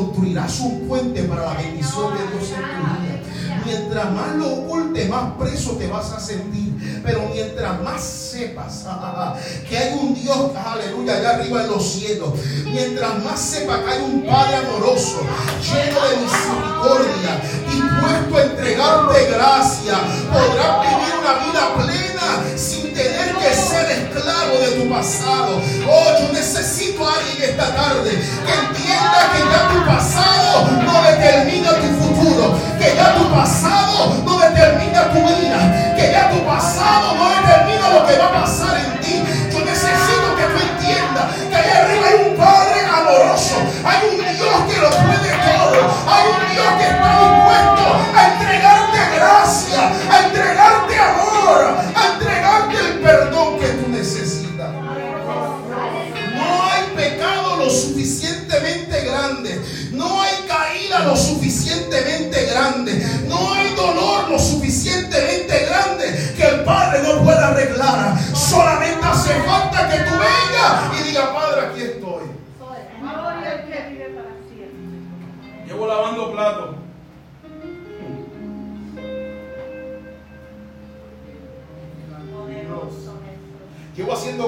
construirás 0.00 0.60
un 0.60 0.88
puente 0.88 1.22
para 1.24 1.46
la 1.46 1.54
bendición 1.54 2.14
de 2.14 2.26
Dios 2.28 2.50
en 2.50 2.62
tu 2.62 3.02
vida. 3.02 3.20
Mientras 3.66 4.12
más 4.12 4.34
lo 4.36 4.48
oculte, 4.48 5.06
más 5.08 5.32
preso 5.34 5.72
te 5.72 5.86
vas 5.86 6.12
a 6.12 6.20
sentir. 6.20 7.02
Pero 7.04 7.28
mientras 7.32 7.82
más 7.82 8.02
sepas 8.02 8.86
que 9.68 9.76
hay 9.76 9.98
un 9.98 10.14
Dios, 10.14 10.50
aleluya, 10.56 11.16
allá 11.16 11.30
arriba 11.36 11.64
en 11.64 11.70
los 11.70 11.84
cielos, 11.84 12.30
mientras 12.64 13.22
más 13.22 13.38
sepas 13.38 13.80
que 13.80 13.90
hay 13.90 14.02
un 14.02 14.26
Padre 14.26 14.56
amoroso, 14.56 15.20
lleno 15.60 16.00
de 16.08 16.16
misericordia, 16.16 17.40
dispuesto 17.68 18.36
a 18.36 18.42
entregarte 18.42 19.30
gracia, 19.30 19.98
podrás 20.32 20.80
vivir 20.80 21.14
una 21.20 21.34
vida 21.44 21.74
plena 21.74 22.58
sin 22.58 22.89
tu 24.72 24.88
pasado. 24.88 25.60
Oh, 25.88 26.20
yo 26.20 26.32
necesito 26.32 27.06
a 27.06 27.14
alguien 27.14 27.50
esta 27.50 27.74
tarde 27.74 28.10
que 28.10 28.52
entienda 28.52 29.18
que 29.32 29.40
ya 29.50 29.68
tu 29.72 29.86
pasado 29.86 30.68
no 30.84 31.02
determina 31.02 31.70
tu 31.76 31.88
futuro, 32.02 32.58
que 32.78 32.94
ya 32.94 33.14
tu 33.14 33.30
pasado 33.30 34.22
no 34.24 34.38
determina 34.38 35.10
tu 35.12 35.20
vida, 35.20 35.94
que 35.96 36.10
ya 36.12 36.30
tu 36.30 36.44
pasado 36.44 37.14
no 37.16 37.30
determina 37.30 37.90
lo 37.90 38.06
que 38.06 38.16
va 38.18 38.26
a 38.26 38.32
pasar 38.42 38.76
en 38.78 39.00
ti. 39.00 39.22
Yo 39.52 39.64
necesito 39.64 40.36
que 40.36 40.44
tú 40.44 40.58
entiendas 40.72 41.24
que 41.48 41.56
allá 41.56 41.84
arriba 41.84 42.06
hay 42.06 42.30
un 42.30 42.36
Padre 42.36 42.80
amoroso, 42.84 43.56
hay 43.84 44.08
un 44.08 44.19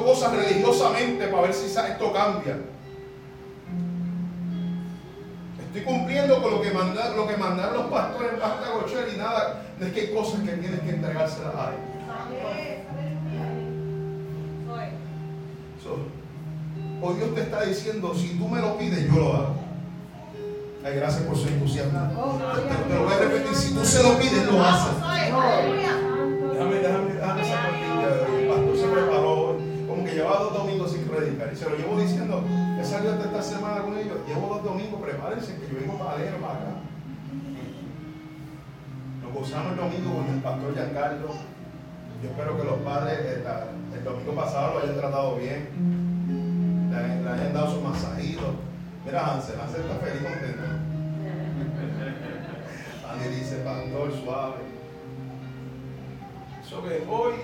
cosas 0.00 0.34
religiosamente 0.34 1.26
para 1.26 1.42
ver 1.42 1.54
si 1.54 1.66
esto 1.66 2.12
cambia. 2.12 2.56
Estoy 5.58 5.82
cumpliendo 5.82 6.42
con 6.42 6.50
lo 6.50 6.61
que, 6.61 6.70
mandaron, 6.70 7.16
lo 7.16 7.26
que 7.26 7.37
mandaron 7.37 7.75
los 7.75 7.87
pastores 7.87 8.32
en 8.34 8.40
Pasta 8.40 8.66
y 9.14 9.18
nada. 9.18 9.62
de 9.78 9.92
que 9.92 10.00
hay 10.00 10.14
cosas 10.14 10.40
que 10.40 10.52
tienes 10.52 10.80
que 10.80 10.90
entregárselas 10.90 11.54
a 11.54 11.70
él. 11.70 11.92
hoy 17.04 17.16
Dios 17.16 17.34
te 17.34 17.40
está 17.40 17.62
diciendo, 17.64 18.14
si 18.14 18.38
tú 18.38 18.49
me 18.49 18.61
lo 18.61 18.78
pides, 18.78 19.06
yo 19.06 19.18
lo 19.18 19.32
hago. 19.32 19.56
Ay, 20.84 20.96
gracias 20.96 21.22
por 21.22 21.37
su 21.37 21.49
entusiasmo. 21.49 22.38
Te, 22.88 22.94
lo 22.94 23.04
voy 23.04 23.12
a 23.12 23.18
repetir, 23.18 23.54
si 23.54 23.75
tú 23.75 23.84
se 23.84 24.02
lo 24.02 24.18
pides, 24.18 24.46
lo 24.46 24.62
haces. 24.62 26.01
Se 31.54 31.68
lo 31.68 31.76
llevo 31.76 32.00
diciendo, 32.00 32.42
he 32.80 32.85
salido 32.85 33.14
esta 33.23 33.42
semana 33.42 33.82
con 33.82 33.97
ellos, 33.99 34.16
llevo 34.26 34.54
dos 34.54 34.64
domingos, 34.64 35.02
prepárense 35.02 35.56
que 35.56 35.68
yo 35.68 35.80
vengo 35.80 35.99
para 35.99 36.12
adentro, 36.12 36.40
para 36.40 36.54
acá. 36.54 36.71
Nos 39.23 39.35
gozamos 39.35 39.73
el 39.73 39.76
domingo 39.76 40.16
con 40.16 40.35
el 40.35 40.40
pastor 40.40 40.75
Giancarlo. 40.75 41.28
Yo 42.23 42.30
espero 42.30 42.56
que 42.56 42.64
los 42.64 42.78
padres 42.78 43.18
el, 43.94 44.04
domingo 44.04 44.35
pasado 44.35 44.75
lo 44.75 44.80
hayan 44.80 44.97
tratado 44.97 45.37
bien, 45.37 45.68
le, 46.90 47.28
hayan 47.28 47.52
dado 47.52 47.75
su 47.75 47.80
masajito. 47.82 48.54
Mira, 49.04 49.35
Hansel, 49.35 49.61
Hansel 49.61 49.82
está 49.82 49.94
feliz 49.97 50.23
contento. 50.23 50.62
Ani 53.11 53.37
dice, 53.37 53.56
pastor, 53.56 54.12
suave. 54.25 54.56
Eso 56.64 56.82
que 56.82 57.04
hoy, 57.11 57.35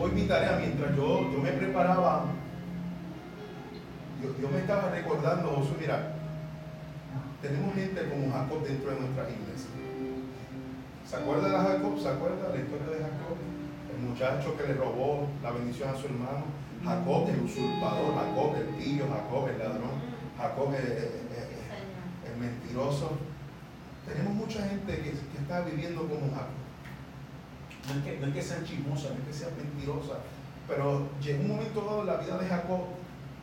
hoy 0.00 0.10
mi 0.12 0.22
tarea, 0.22 0.56
mientras 0.60 0.94
yo, 0.94 1.32
yo 1.32 1.38
me 1.42 1.50
preparaba, 1.50 2.26
yo, 4.40 4.48
me 4.48 4.58
estaba 4.58 4.90
recordando, 4.90 5.50
José, 5.50 5.74
mira, 5.80 6.14
tenemos 7.42 7.74
gente 7.74 8.08
como 8.08 8.32
Jacob 8.32 8.62
dentro 8.64 8.90
de 8.90 9.00
nuestra 9.00 9.24
iglesia 9.28 9.70
¿Se 11.08 11.16
acuerda 11.16 11.48
de 11.48 11.56
Jacob? 11.56 12.00
¿Se 12.00 12.08
acuerda 12.08 12.48
de 12.48 12.58
la 12.58 12.64
historia 12.64 12.86
de 12.86 13.04
Jacob? 13.04 13.36
El 13.94 14.08
muchacho 14.08 14.56
que 14.56 14.66
le 14.66 14.74
robó 14.74 15.28
la 15.42 15.50
bendición 15.52 15.90
a 15.90 15.96
su 15.96 16.06
hermano. 16.06 16.44
Jacob 16.82 17.28
el 17.28 17.40
usurpador, 17.40 18.14
Jacob 18.14 18.56
el 18.56 18.68
pillo, 18.76 19.04
Jacob 19.08 19.48
el 19.48 19.58
ladrón, 19.58 20.00
Jacob 20.38 20.74
el, 20.74 20.84
el 20.84 22.40
mentiroso. 22.40 23.12
Tenemos 24.08 24.34
mucha 24.34 24.66
gente 24.66 24.96
que, 24.96 25.10
que, 25.12 25.38
está 25.40 25.60
viviendo 25.60 26.02
como 26.02 26.30
Jacob. 26.32 26.64
No 27.86 28.00
es, 28.00 28.04
que, 28.04 28.18
no 28.18 28.26
es 28.26 28.34
que 28.34 28.42
sean 28.42 28.64
chismosas, 28.64 29.12
no 29.12 29.18
es 29.18 29.26
que 29.28 29.32
sean 29.32 29.52
mentirosas, 29.56 30.18
pero 30.66 31.08
llegó 31.22 31.42
un 31.42 31.48
momento 31.48 31.80
dado 31.82 32.00
en 32.00 32.06
la 32.06 32.16
vida 32.16 32.38
de 32.38 32.46
Jacob 32.48 32.80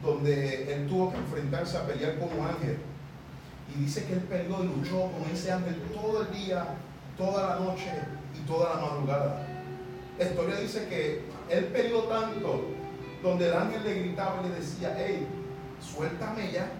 donde 0.03 0.73
él 0.73 0.87
tuvo 0.87 1.11
que 1.11 1.17
enfrentarse 1.17 1.77
a 1.77 1.85
pelear 1.85 2.17
con 2.17 2.29
un 2.37 2.47
ángel. 2.47 2.77
Y 3.73 3.81
dice 3.81 4.05
que 4.05 4.13
él 4.13 4.21
peleó 4.21 4.63
y 4.63 4.67
luchó 4.67 5.11
con 5.11 5.29
ese 5.31 5.51
ángel 5.51 5.75
todo 5.93 6.23
el 6.23 6.31
día, 6.31 6.65
toda 7.17 7.49
la 7.49 7.59
noche 7.63 7.91
y 8.35 8.47
toda 8.47 8.75
la 8.75 8.81
madrugada. 8.81 9.47
La 10.17 10.25
historia 10.25 10.55
dice 10.55 10.87
que 10.87 11.21
él 11.49 11.65
peleó 11.65 12.03
tanto 12.03 12.65
donde 13.23 13.47
el 13.47 13.53
ángel 13.53 13.83
le 13.83 13.93
gritaba 14.01 14.41
y 14.43 14.49
le 14.49 14.55
decía, 14.55 14.95
hey, 14.97 15.27
suéltame 15.79 16.51
ya. 16.51 16.71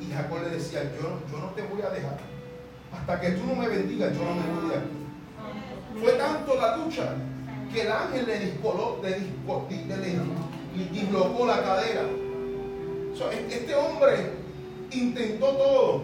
Y 0.00 0.12
Jacob 0.12 0.38
le 0.42 0.56
decía, 0.56 0.82
yo, 1.00 1.20
yo 1.30 1.38
no 1.38 1.50
te 1.50 1.62
voy 1.62 1.82
a 1.82 1.90
dejar. 1.90 2.18
Hasta 2.92 3.20
que 3.20 3.30
tú 3.30 3.46
no 3.46 3.54
me 3.54 3.68
bendigas, 3.68 4.12
yo 4.14 4.24
no 4.24 4.34
me 4.34 4.60
voy 4.60 4.70
de 4.70 4.76
aquí. 4.76 6.00
Fue 6.00 6.12
tanto 6.12 6.54
la 6.56 6.76
lucha 6.76 7.14
que 7.72 7.82
el 7.82 7.92
ángel 7.92 8.26
le 8.26 8.38
discoló, 8.38 9.00
le, 9.02 9.10
le 9.10 10.90
dislocó 10.90 11.46
la 11.46 11.62
cadera. 11.62 12.02
Este 13.50 13.74
hombre 13.74 14.32
intentó 14.90 15.46
todo, 15.48 16.02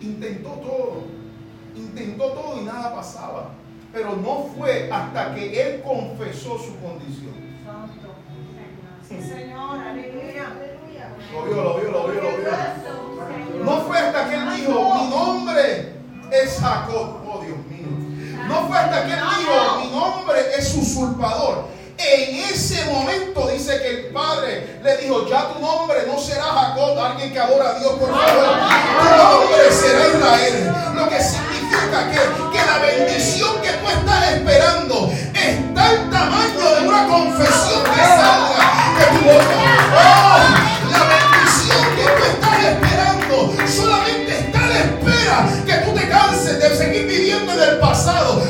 intentó 0.00 0.50
todo, 0.50 1.04
intentó 1.74 2.24
todo 2.32 2.60
y 2.60 2.64
nada 2.64 2.94
pasaba. 2.94 3.50
Pero 3.92 4.16
no 4.16 4.48
fue 4.56 4.88
hasta 4.90 5.34
que 5.34 5.60
él 5.60 5.82
confesó 5.82 6.56
su 6.58 6.76
condición. 6.78 7.34
Santo. 7.64 8.14
Sí, 9.06 9.20
Señor, 9.20 9.80
aleluya. 9.80 10.54
Lo 11.32 11.44
vio, 11.44 11.62
lo 11.62 11.78
vio, 11.78 11.90
lo 11.90 12.08
vio, 12.08 12.22
lo 12.22 12.28
vio. 12.36 13.64
No 13.64 13.80
fue 13.82 13.98
hasta 13.98 14.28
que 14.28 14.34
él 14.36 14.56
dijo, 14.56 14.94
mi 14.94 15.10
nombre 15.10 15.92
es 16.30 16.58
Jacob. 16.60 17.16
Oh 17.26 17.42
Dios 17.44 17.58
mío. 17.66 18.46
No 18.46 18.68
fue 18.68 18.78
hasta 18.78 19.06
que 19.06 19.12
él 19.12 19.20
dijo, 19.38 19.80
mi 19.80 19.90
nombre 19.90 20.40
es 20.56 20.76
usurpador. 20.76 21.69
En 22.02 22.34
ese 22.34 22.82
momento 22.86 23.46
dice 23.48 23.78
que 23.78 23.88
el 23.88 24.04
padre 24.06 24.78
le 24.82 24.96
dijo, 24.96 25.28
ya 25.28 25.48
tu 25.52 25.60
nombre 25.60 25.98
no 26.06 26.18
será 26.18 26.44
Jacob, 26.44 26.98
alguien 26.98 27.30
que 27.30 27.38
adora 27.38 27.70
a 27.70 27.78
Dios, 27.78 27.92
por 27.92 28.08
favor. 28.08 28.56
Tu 29.00 29.16
nombre 29.16 29.70
será 29.70 30.08
Israel. 30.08 30.74
Lo 30.94 31.08
que 31.08 31.22
significa 31.22 32.10
que, 32.10 32.58
que 32.58 32.66
la 32.66 32.78
bendición 32.78 33.60
que 33.60 33.72
tú 33.72 33.88
estás 33.88 34.32
esperando 34.32 35.12
está 35.34 35.92
el 35.92 36.10
tamaño 36.10 36.74
de 36.74 36.88
una 36.88 37.06
confesión 37.06 37.84
que 37.84 38.00
salga 38.00 38.98
de 38.98 39.18
tu 39.18 39.24
boca. 39.26 39.69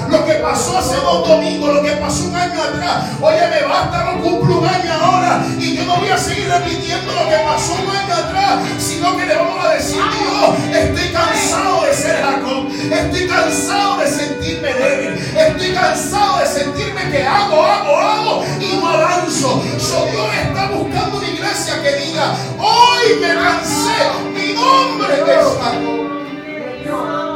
Lo 0.09 0.25
que 0.25 0.35
pasó 0.35 0.79
hace 0.79 0.95
dos 0.97 1.27
domingos, 1.27 1.75
lo 1.75 1.83
que 1.83 1.91
pasó 1.93 2.29
un 2.29 2.37
año 2.37 2.63
atrás. 2.63 3.07
Oye, 3.21 3.49
me 3.49 3.67
basta, 3.67 4.05
no 4.05 4.23
cumplo 4.23 4.59
un 4.59 4.67
año 4.67 4.93
ahora. 4.93 5.45
Y 5.59 5.77
yo 5.77 5.85
no 5.87 5.97
voy 5.97 6.09
a 6.09 6.17
seguir 6.17 6.49
repitiendo 6.49 7.13
lo 7.13 7.29
que 7.29 7.37
pasó 7.39 7.73
un 7.75 7.91
año 7.91 8.15
atrás, 8.15 8.61
sino 8.79 9.17
que 9.17 9.27
le 9.27 9.35
vamos 9.35 9.65
a 9.65 9.75
decir, 9.75 9.97
Dios, 9.97 10.77
estoy 10.77 11.09
cansado 11.13 11.83
de 11.85 11.95
ser 11.95 12.23
Jacob. 12.23 12.69
Estoy 12.93 13.27
cansado 13.27 13.99
de 13.99 14.07
sentirme 14.09 14.73
débil. 14.73 15.37
Estoy 15.37 15.73
cansado 15.75 16.39
de 16.39 16.47
sentirme 16.47 17.11
que 17.11 17.27
hago, 17.27 17.65
hago, 17.65 17.99
hago 17.99 18.45
y 18.61 18.77
no 18.77 18.89
avanzo. 18.89 19.63
So 19.79 20.07
Dios 20.07 20.29
está 20.45 20.71
buscando 20.71 21.19
una 21.19 21.29
iglesia 21.29 21.83
que 21.83 21.93
diga, 21.97 22.37
hoy 22.57 23.21
me 23.21 23.35
cansé, 23.35 23.99
mi 24.33 24.55
nombre 24.55 25.15
es 25.15 25.45
Jacob. 25.61 27.30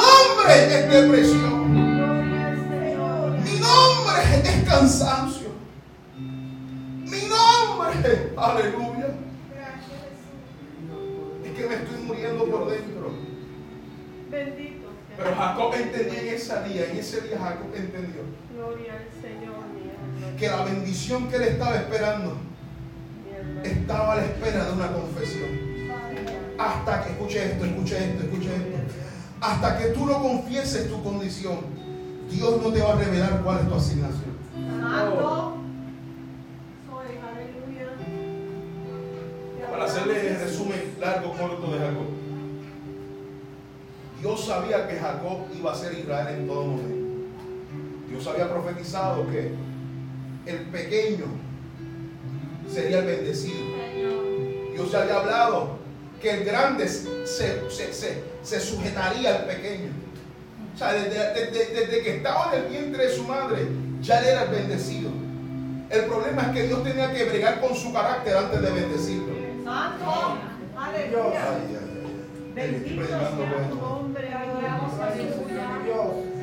Mi 0.00 0.06
nombre 0.06 0.54
es 0.54 0.90
depresión. 0.90 1.72
Mi 3.44 3.60
nombre 3.60 4.22
es 4.44 4.68
cansancio. 4.68 5.50
Mi 6.16 7.20
nombre, 7.28 8.32
aleluya. 8.36 9.08
Es 11.44 11.50
que 11.52 11.66
me 11.68 11.74
estoy 11.74 12.02
muriendo 12.06 12.44
por 12.46 12.70
dentro. 12.70 13.12
Bendito. 14.30 14.88
Pero 15.16 15.34
Jacob 15.34 15.74
entendía 15.74 16.20
en 16.22 16.28
ese 16.28 16.62
día, 16.62 16.90
en 16.90 16.96
ese 16.96 17.20
día 17.20 17.38
Jacob 17.38 17.66
entendió. 17.74 18.22
Gloria 18.54 18.92
al 18.94 19.08
Señor. 19.20 19.60
Que 20.38 20.48
la 20.48 20.64
bendición 20.64 21.28
que 21.28 21.36
él 21.36 21.42
estaba 21.42 21.76
esperando 21.76 22.38
estaba 23.62 24.12
a 24.14 24.16
la 24.16 24.24
espera 24.24 24.64
de 24.64 24.72
una 24.72 24.92
confesión. 24.92 25.50
Hasta 26.58 27.04
que, 27.04 27.10
escuche 27.10 27.44
esto, 27.52 27.64
escuche 27.66 27.98
esto, 27.98 28.22
escuche 28.24 28.54
esto. 28.54 28.79
Hasta 29.40 29.78
que 29.78 29.86
tú 29.88 30.04
no 30.04 30.20
confieses 30.20 30.90
tu 30.90 31.02
condición, 31.02 31.58
Dios 32.30 32.62
no 32.62 32.72
te 32.72 32.80
va 32.80 32.92
a 32.92 32.96
revelar 32.96 33.40
cuál 33.42 33.60
es 33.60 33.68
tu 33.68 33.74
asignación. 33.74 34.30
Para 39.70 39.84
hacerle 39.84 40.28
el 40.28 40.40
resumen 40.40 40.94
largo, 41.00 41.32
corto 41.32 41.72
de 41.72 41.78
Jacob. 41.78 42.06
Dios 44.20 44.44
sabía 44.44 44.86
que 44.86 44.96
Jacob 44.96 45.38
iba 45.56 45.72
a 45.72 45.74
ser 45.74 45.98
Israel 45.98 46.40
en 46.40 46.46
todo 46.46 46.64
momento. 46.64 47.10
Dios 48.10 48.26
había 48.26 48.50
profetizado 48.52 49.26
que 49.30 49.54
el 50.44 50.58
pequeño 50.66 51.26
sería 52.68 52.98
el 52.98 53.06
bendecido. 53.06 53.64
Dios 54.74 54.92
ya 54.92 55.02
había 55.02 55.20
hablado 55.20 55.78
que 56.20 56.30
el 56.30 56.44
grande 56.44 56.86
se, 56.86 57.62
sujetaría 58.60 59.36
al 59.36 59.44
pequeño. 59.44 59.90
O 60.74 60.78
sea, 60.78 60.92
desde, 60.92 62.02
que 62.02 62.16
estaba 62.16 62.52
en 62.54 62.62
el 62.62 62.68
vientre 62.70 63.06
de 63.06 63.14
su 63.14 63.24
madre, 63.24 63.68
ya 64.00 64.20
él 64.20 64.26
era 64.26 64.42
el 64.44 64.50
bendecido. 64.50 65.10
El 65.90 66.04
problema 66.04 66.42
es 66.42 66.48
que 66.48 66.62
Dios 66.68 66.82
tenía 66.84 67.12
que 67.12 67.24
bregar 67.24 67.60
con 67.60 67.74
su 67.74 67.92
carácter 67.92 68.36
antes 68.36 68.62
de 68.62 68.70
bendecirlo. 68.70 69.34
Santo, 69.64 70.38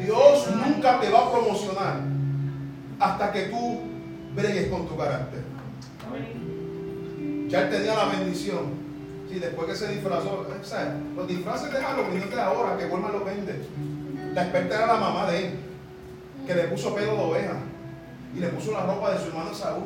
Dios 0.03 0.47
nunca 0.51 0.99
te 0.99 1.09
va 1.09 1.19
a 1.19 1.31
promocionar 1.31 1.99
hasta 2.99 3.31
que 3.31 3.41
tú 3.43 3.79
bregues 4.35 4.69
con 4.69 4.87
tu 4.87 4.97
carácter. 4.97 5.41
Ya 7.47 7.61
él 7.61 7.69
tenía 7.69 7.95
la 7.95 8.05
bendición. 8.05 8.86
Sí, 9.29 9.39
después 9.39 9.67
que 9.67 9.75
se 9.75 9.89
disfrazó, 9.89 10.47
o 10.47 10.63
sea, 10.63 10.97
los 11.15 11.27
disfraces 11.27 11.71
de 11.71 11.79
Halloween 11.79 12.23
no 12.33 12.41
ahora, 12.41 12.77
que 12.77 12.85
Walmart 12.85 13.13
los 13.13 13.25
vende. 13.25 13.61
La 14.33 14.43
experta 14.43 14.75
era 14.75 14.87
la 14.87 14.95
mamá 14.95 15.29
de 15.29 15.39
él, 15.39 15.59
que 16.45 16.55
le 16.55 16.63
puso 16.63 16.95
pelo 16.95 17.13
de 17.13 17.23
oveja 17.23 17.53
y 18.33 18.39
le 18.39 18.47
puso 18.49 18.71
la 18.71 18.85
ropa 18.85 19.11
de 19.11 19.19
su 19.19 19.27
hermano 19.27 19.53
Saúl. 19.53 19.83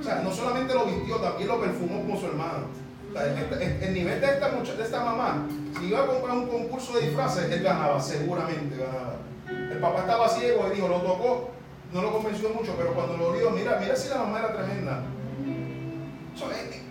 O 0.00 0.02
sea, 0.02 0.16
no 0.16 0.32
solamente 0.32 0.74
lo 0.74 0.86
vistió, 0.86 1.16
también 1.16 1.48
lo 1.48 1.60
perfumó 1.60 2.00
como 2.00 2.18
su 2.18 2.26
hermano. 2.26 2.66
O 3.10 3.12
sea, 3.12 3.26
el, 3.26 3.94
nivel 3.94 4.20
de 4.20 4.26
esta, 4.26 4.50
de 4.50 4.82
esta 4.82 5.04
mamá, 5.04 5.46
si 5.78 5.86
iba 5.86 6.02
a 6.02 6.06
comprar 6.06 6.36
un 6.36 6.46
concurso 6.48 6.94
de 6.94 7.06
disfraces, 7.06 7.50
él 7.50 7.62
ganaba, 7.62 8.00
seguramente 8.00 8.76
ganaba. 8.76 9.16
El 9.48 9.78
papá 9.78 10.00
estaba 10.00 10.28
ciego 10.28 10.66
y 10.66 10.74
dijo, 10.74 10.88
lo 10.88 11.00
tocó, 11.02 11.50
no 11.92 12.02
lo 12.02 12.12
convenció 12.12 12.48
mucho, 12.50 12.74
pero 12.76 12.92
cuando 12.94 13.16
lo 13.16 13.32
vio, 13.32 13.50
mira, 13.50 13.78
mira 13.80 13.94
si 13.94 14.08
la 14.08 14.18
mamá 14.18 14.40
era 14.40 14.52
tremenda. 14.52 15.02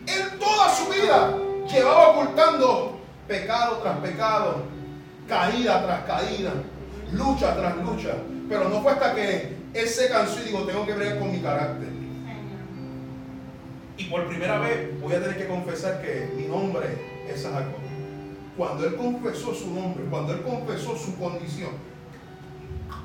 él 0.07 0.39
toda 0.39 0.69
su 0.69 0.89
vida 0.89 1.48
llevaba 1.71 2.09
ocultando 2.09 2.99
pecado 3.27 3.77
tras 3.77 3.97
pecado, 3.99 4.63
caída 5.27 5.83
tras 5.85 6.03
caída, 6.05 6.51
lucha 7.11 7.55
tras 7.55 7.77
lucha. 7.77 8.15
Pero 8.47 8.69
no 8.69 8.81
fue 8.81 8.91
hasta 8.91 9.13
que 9.13 9.55
él 9.73 9.87
se 9.87 10.09
cansó 10.09 10.39
y 10.41 10.45
dijo, 10.45 10.63
tengo 10.63 10.85
que 10.85 10.93
ver 10.93 11.19
con 11.19 11.31
mi 11.31 11.39
carácter. 11.39 11.89
Y 13.97 14.05
por 14.05 14.27
primera 14.27 14.59
vez 14.59 14.99
voy 15.01 15.13
a 15.13 15.21
tener 15.21 15.37
que 15.37 15.47
confesar 15.47 16.01
que 16.01 16.31
mi 16.35 16.45
nombre 16.47 16.87
es 17.27 17.43
Jacob. 17.43 17.75
Cuando 18.57 18.85
él 18.85 18.95
confesó 18.95 19.53
su 19.53 19.73
nombre, 19.73 20.03
cuando 20.09 20.33
él 20.33 20.41
confesó 20.41 20.97
su 20.97 21.17
condición, 21.17 21.89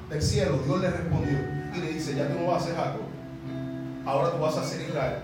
del 0.08 0.22
cielo, 0.22 0.58
Dios 0.64 0.80
le 0.80 0.90
respondió 0.90 1.38
y 1.74 1.78
le 1.80 1.92
dice, 1.92 2.14
ya 2.14 2.28
tú 2.28 2.38
no 2.40 2.52
vas 2.52 2.62
a 2.62 2.66
ser 2.66 2.76
Jacob, 2.76 3.00
ahora 4.04 4.30
tú 4.30 4.38
vas 4.38 4.56
a 4.56 4.64
ser 4.64 4.82
Israel. 4.82 5.18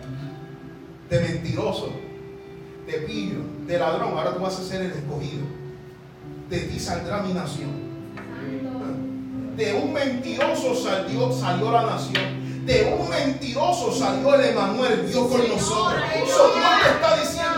De 1.08 1.20
mentiroso, 1.20 1.92
de 2.90 2.98
pillo, 2.98 3.38
de 3.66 3.78
ladrón, 3.78 4.18
ahora 4.18 4.34
tú 4.34 4.40
vas 4.40 4.58
a 4.58 4.64
ser 4.64 4.82
el 4.82 4.90
escogido. 4.90 5.44
De 6.48 6.58
ti 6.60 6.80
saldrá 6.80 7.22
mi 7.22 7.32
nación. 7.32 7.70
De 9.56 9.74
un 9.74 9.92
mentiroso 9.92 10.74
salió, 10.74 11.32
salió 11.32 11.70
la 11.70 11.82
nación. 11.82 12.64
De 12.66 12.96
un 12.98 13.08
mentiroso 13.08 13.92
salió 13.92 14.34
el 14.34 14.46
Emanuel, 14.46 15.08
Dios 15.08 15.28
con 15.28 15.48
nosotros. 15.48 16.02
Dios 16.14 16.52
te 16.82 16.90
está 16.90 17.16
diciendo 17.20 17.49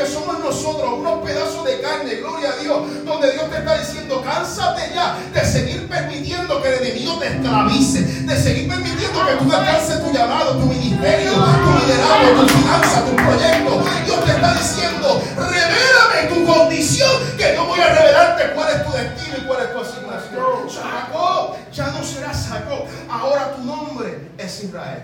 que, 0.00 0.06
somos 0.06 0.38
nosotros 0.38 0.92
unos 0.98 1.22
pedazos 1.22 1.64
de 1.64 1.80
carne, 1.80 2.14
gloria 2.16 2.50
a 2.50 2.56
Dios, 2.56 3.04
donde 3.04 3.32
Dios 3.32 3.50
te 3.50 3.58
está 3.58 3.78
diciendo, 3.78 4.22
cánsate 4.24 4.92
ya 4.94 5.16
de 5.32 5.44
seguir 5.44 5.88
permitiendo 5.88 6.62
que 6.62 6.68
el 6.68 6.84
enemigo 6.84 7.18
te 7.18 7.26
esclavice, 7.26 8.02
de 8.02 8.36
seguir 8.36 8.68
permitiendo 8.68 9.26
que 9.26 9.32
tú 9.34 9.44
descanses 9.44 10.04
tu 10.04 10.12
llamado, 10.12 10.56
tu 10.56 10.66
ministerio, 10.66 11.32
tu 11.32 11.86
liderazgo, 11.86 12.42
tu 12.42 12.48
finanza, 12.48 13.04
tu 13.04 13.16
proyecto. 13.16 13.82
Dios 14.06 14.24
te 14.24 14.30
está 14.30 14.54
diciendo, 14.54 15.22
revélame 15.36 16.34
tu 16.34 16.46
condición, 16.46 17.10
que 17.36 17.54
yo 17.54 17.66
voy 17.66 17.80
a 17.80 17.94
revelarte 17.94 18.54
cuál 18.54 18.70
es 18.70 18.86
tu 18.86 18.92
destino 18.92 19.36
y 19.36 19.46
cuál 19.46 19.62
es 19.62 19.72
tu 19.72 19.80
asignación. 19.80 20.68
Jacob 20.68 21.56
ya 21.72 21.86
no 21.88 22.02
será 22.02 22.32
Jacob, 22.32 22.86
ahora 23.10 23.54
tu 23.54 23.64
nombre 23.64 24.30
es 24.38 24.64
Israel. 24.64 25.02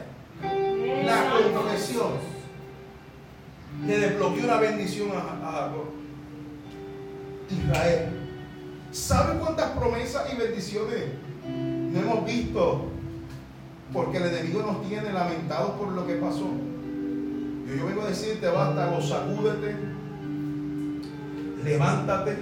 La 1.05 1.31
confesión 1.55 2.36
le 3.85 3.99
desbloqueó 3.99 4.45
una 4.45 4.59
bendición 4.59 5.11
a, 5.11 5.51
Jacob. 5.51 5.85
Israel. 7.51 8.09
¿Sabe 8.93 9.39
cuántas 9.39 9.71
promesas 9.73 10.33
y 10.33 10.37
bendiciones 10.37 11.05
no 11.47 12.01
hemos 12.01 12.25
visto? 12.25 12.87
Porque 13.93 14.17
el 14.19 14.25
enemigo 14.25 14.63
nos 14.63 14.89
tiene 14.89 15.13
lamentados 15.13 15.73
por 15.73 15.89
lo 15.89 16.07
que 16.07 16.15
pasó. 16.15 16.51
Yo, 17.67 17.87
vengo 17.87 18.03
a 18.03 18.09
decirte, 18.09 18.49
basta, 18.49 19.01
sacúdete, 19.03 19.77
levántate, 21.65 22.37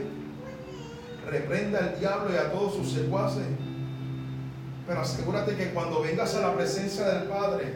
reprenda 1.29 1.79
al 1.79 1.99
diablo 1.99 2.33
y 2.33 2.37
a 2.37 2.53
todos 2.53 2.75
sus 2.75 2.93
secuaces. 2.93 3.47
Pero 4.87 5.01
asegúrate 5.01 5.57
que 5.57 5.71
cuando 5.71 6.03
vengas 6.03 6.35
a 6.35 6.41
la 6.41 6.55
presencia 6.55 7.07
del 7.07 7.29
Padre, 7.29 7.75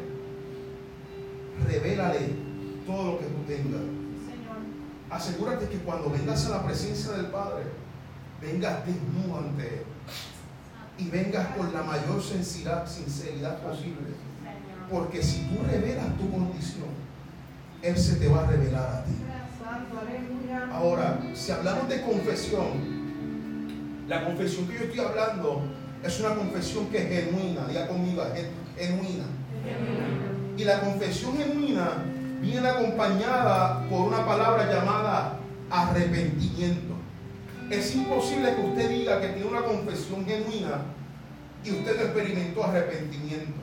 revélale 1.67 2.48
todo 2.89 3.13
lo 3.13 3.19
que 3.19 3.27
tú 3.27 3.43
tengas. 3.47 3.83
Asegúrate 5.11 5.69
que 5.69 5.79
cuando 5.79 6.11
vengas 6.11 6.47
a 6.47 6.51
la 6.51 6.65
presencia 6.65 7.13
del 7.13 7.27
Padre, 7.27 7.65
vengas 8.41 8.87
desnudo 8.87 9.39
ante 9.39 9.63
Él. 9.63 9.83
Y 10.99 11.11
vengas 11.11 11.49
con 11.57 11.73
la 11.73 11.83
mayor 11.83 12.21
sinceridad, 12.23 12.87
sinceridad 12.89 13.59
posible. 13.63 14.17
Porque 14.91 15.23
si 15.23 15.43
tú 15.43 15.63
revelas 15.71 16.17
tu 16.17 16.31
condición, 16.31 16.89
Él 17.83 17.97
se 17.97 18.17
te 18.17 18.27
va 18.27 18.45
a 18.45 18.47
revelar 18.51 18.91
a 18.91 19.05
ti. 19.05 19.13
Ahora, 20.73 21.21
si 21.35 21.53
hablamos 21.53 21.89
de 21.89 22.01
confesión, 22.01 22.99
la 24.09 24.25
confesión 24.25 24.67
que 24.67 24.75
yo 24.75 24.85
estoy 24.85 25.01
hablando 25.01 25.63
es 26.03 26.21
una 26.21 26.35
confesión 26.35 26.87
que 26.87 26.99
es 27.03 27.27
genuina. 27.27 27.67
Diga 27.69 27.87
conmigo, 27.87 28.23
es 28.35 28.47
genuina. 28.77 29.25
Y 30.57 30.65
la 30.65 30.81
confesión 30.81 31.37
genuina 31.37 32.03
viene 32.41 32.69
acompañada 32.69 33.87
por 33.89 34.09
una 34.09 34.25
palabra 34.25 34.71
llamada 34.71 35.39
arrepentimiento. 35.71 36.95
Es 37.71 37.95
imposible 37.95 38.55
que 38.55 38.61
usted 38.63 38.91
diga 38.91 39.21
que 39.21 39.29
tiene 39.29 39.49
una 39.49 39.63
confesión 39.63 40.25
genuina 40.25 40.83
y 41.65 41.71
usted 41.71 41.97
no 41.97 42.03
experimentó 42.03 42.65
arrepentimiento. 42.65 43.61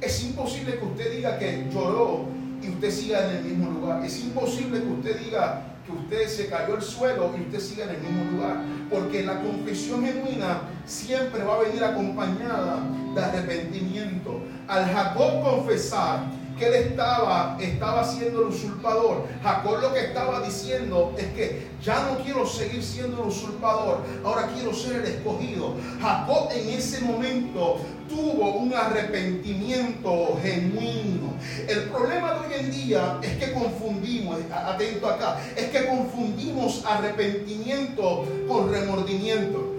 Es 0.00 0.22
imposible 0.24 0.78
que 0.78 0.84
usted 0.84 1.16
diga 1.16 1.38
que 1.38 1.68
lloró 1.72 2.26
y 2.62 2.70
usted 2.70 2.90
siga 2.90 3.28
en 3.28 3.36
el 3.36 3.44
mismo 3.44 3.70
lugar. 3.70 4.04
Es 4.04 4.20
imposible 4.20 4.80
que 4.80 4.88
usted 4.88 5.18
diga 5.18 5.64
que 5.84 5.92
usted 5.92 6.28
se 6.28 6.48
cayó 6.48 6.76
al 6.76 6.82
suelo 6.82 7.34
y 7.36 7.42
usted 7.42 7.60
siga 7.60 7.84
en 7.84 7.90
el 7.90 8.00
mismo 8.00 8.32
lugar. 8.32 8.62
Porque 8.88 9.24
la 9.24 9.40
confesión 9.40 10.04
genuina 10.04 10.62
siempre 10.86 11.42
va 11.44 11.56
a 11.56 11.58
venir 11.58 11.84
acompañada 11.84 12.80
de 13.14 13.22
arrepentimiento. 13.22 14.40
Al 14.68 14.86
Jacob 14.86 15.42
confesar, 15.42 16.24
que 16.58 16.66
él 16.66 16.74
estaba, 16.74 17.56
estaba 17.60 18.04
siendo 18.04 18.42
el 18.42 18.48
usurpador. 18.48 19.26
Jacob 19.42 19.80
lo 19.80 19.92
que 19.92 20.00
estaba 20.00 20.40
diciendo 20.40 21.14
es 21.18 21.26
que 21.28 21.66
ya 21.82 22.04
no 22.04 22.22
quiero 22.22 22.46
seguir 22.46 22.82
siendo 22.82 23.22
el 23.22 23.28
usurpador, 23.28 24.02
ahora 24.24 24.48
quiero 24.54 24.74
ser 24.74 24.96
el 24.96 25.06
escogido. 25.06 25.74
Jacob 26.00 26.48
en 26.54 26.68
ese 26.68 27.00
momento 27.00 27.80
tuvo 28.08 28.52
un 28.54 28.74
arrepentimiento 28.74 30.38
genuino. 30.42 31.34
El 31.66 31.84
problema 31.84 32.34
de 32.34 32.46
hoy 32.46 32.60
en 32.60 32.70
día 32.70 33.18
es 33.22 33.36
que 33.36 33.52
confundimos, 33.52 34.38
atento 34.50 35.08
acá, 35.08 35.38
es 35.56 35.70
que 35.70 35.86
confundimos 35.86 36.84
arrepentimiento 36.86 38.26
con 38.46 38.70
remordimiento. 38.70 39.72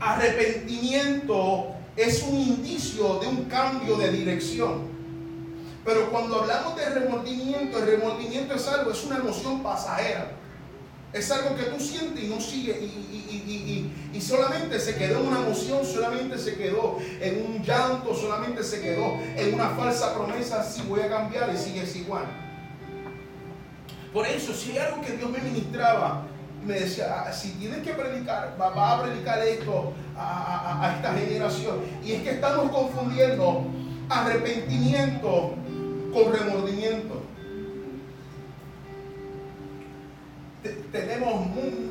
Arrepentimiento 0.00 1.75
es 1.96 2.22
un 2.22 2.36
indicio 2.36 3.18
de 3.20 3.26
un 3.26 3.44
cambio 3.44 3.96
de 3.96 4.10
dirección. 4.10 4.96
Pero 5.84 6.10
cuando 6.10 6.42
hablamos 6.42 6.76
de 6.76 6.90
remordimiento, 6.90 7.78
el 7.78 7.86
remordimiento 7.86 8.54
es 8.54 8.66
algo, 8.68 8.90
es 8.90 9.04
una 9.04 9.18
emoción 9.18 9.62
pasajera. 9.62 10.32
Es 11.12 11.30
algo 11.30 11.56
que 11.56 11.62
tú 11.64 11.80
sientes 11.80 12.22
y 12.22 12.26
no 12.26 12.40
sigue 12.40 12.72
y, 14.12 14.20
solamente 14.20 14.80
se 14.80 14.96
quedó 14.96 15.20
en 15.20 15.28
una 15.28 15.38
emoción, 15.38 15.84
solamente 15.84 16.36
se 16.36 16.56
quedó 16.56 16.98
en 17.20 17.46
un 17.46 17.62
llanto, 17.62 18.14
solamente 18.14 18.64
se 18.64 18.80
quedó 18.80 19.16
en 19.36 19.54
una 19.54 19.70
falsa 19.70 20.14
promesa, 20.14 20.64
si 20.64 20.82
voy 20.82 21.00
a 21.00 21.08
cambiar 21.08 21.54
y 21.54 21.56
sigues 21.56 21.94
igual. 21.94 22.24
Por 24.12 24.26
eso, 24.26 24.52
si 24.52 24.72
hay 24.72 24.78
algo 24.78 25.02
que 25.02 25.12
Dios 25.12 25.30
me 25.30 25.38
ministraba, 25.38 26.26
me 26.64 26.80
decía, 26.80 27.24
ah, 27.26 27.32
si 27.32 27.50
tienes 27.52 27.82
que 27.82 27.92
predicar, 27.92 28.56
va, 28.60 28.92
a 28.92 29.02
predicar 29.02 29.38
esto 29.40 29.92
a, 30.16 30.94
esta 30.96 31.12
generación. 31.14 31.80
Y 32.04 32.12
es 32.12 32.22
que 32.22 32.30
estamos 32.30 32.70
confundiendo 32.70 33.66
arrepentimiento 34.08 35.54
con 36.12 36.32
remordimiento. 36.32 37.26
tenemos 40.90 41.46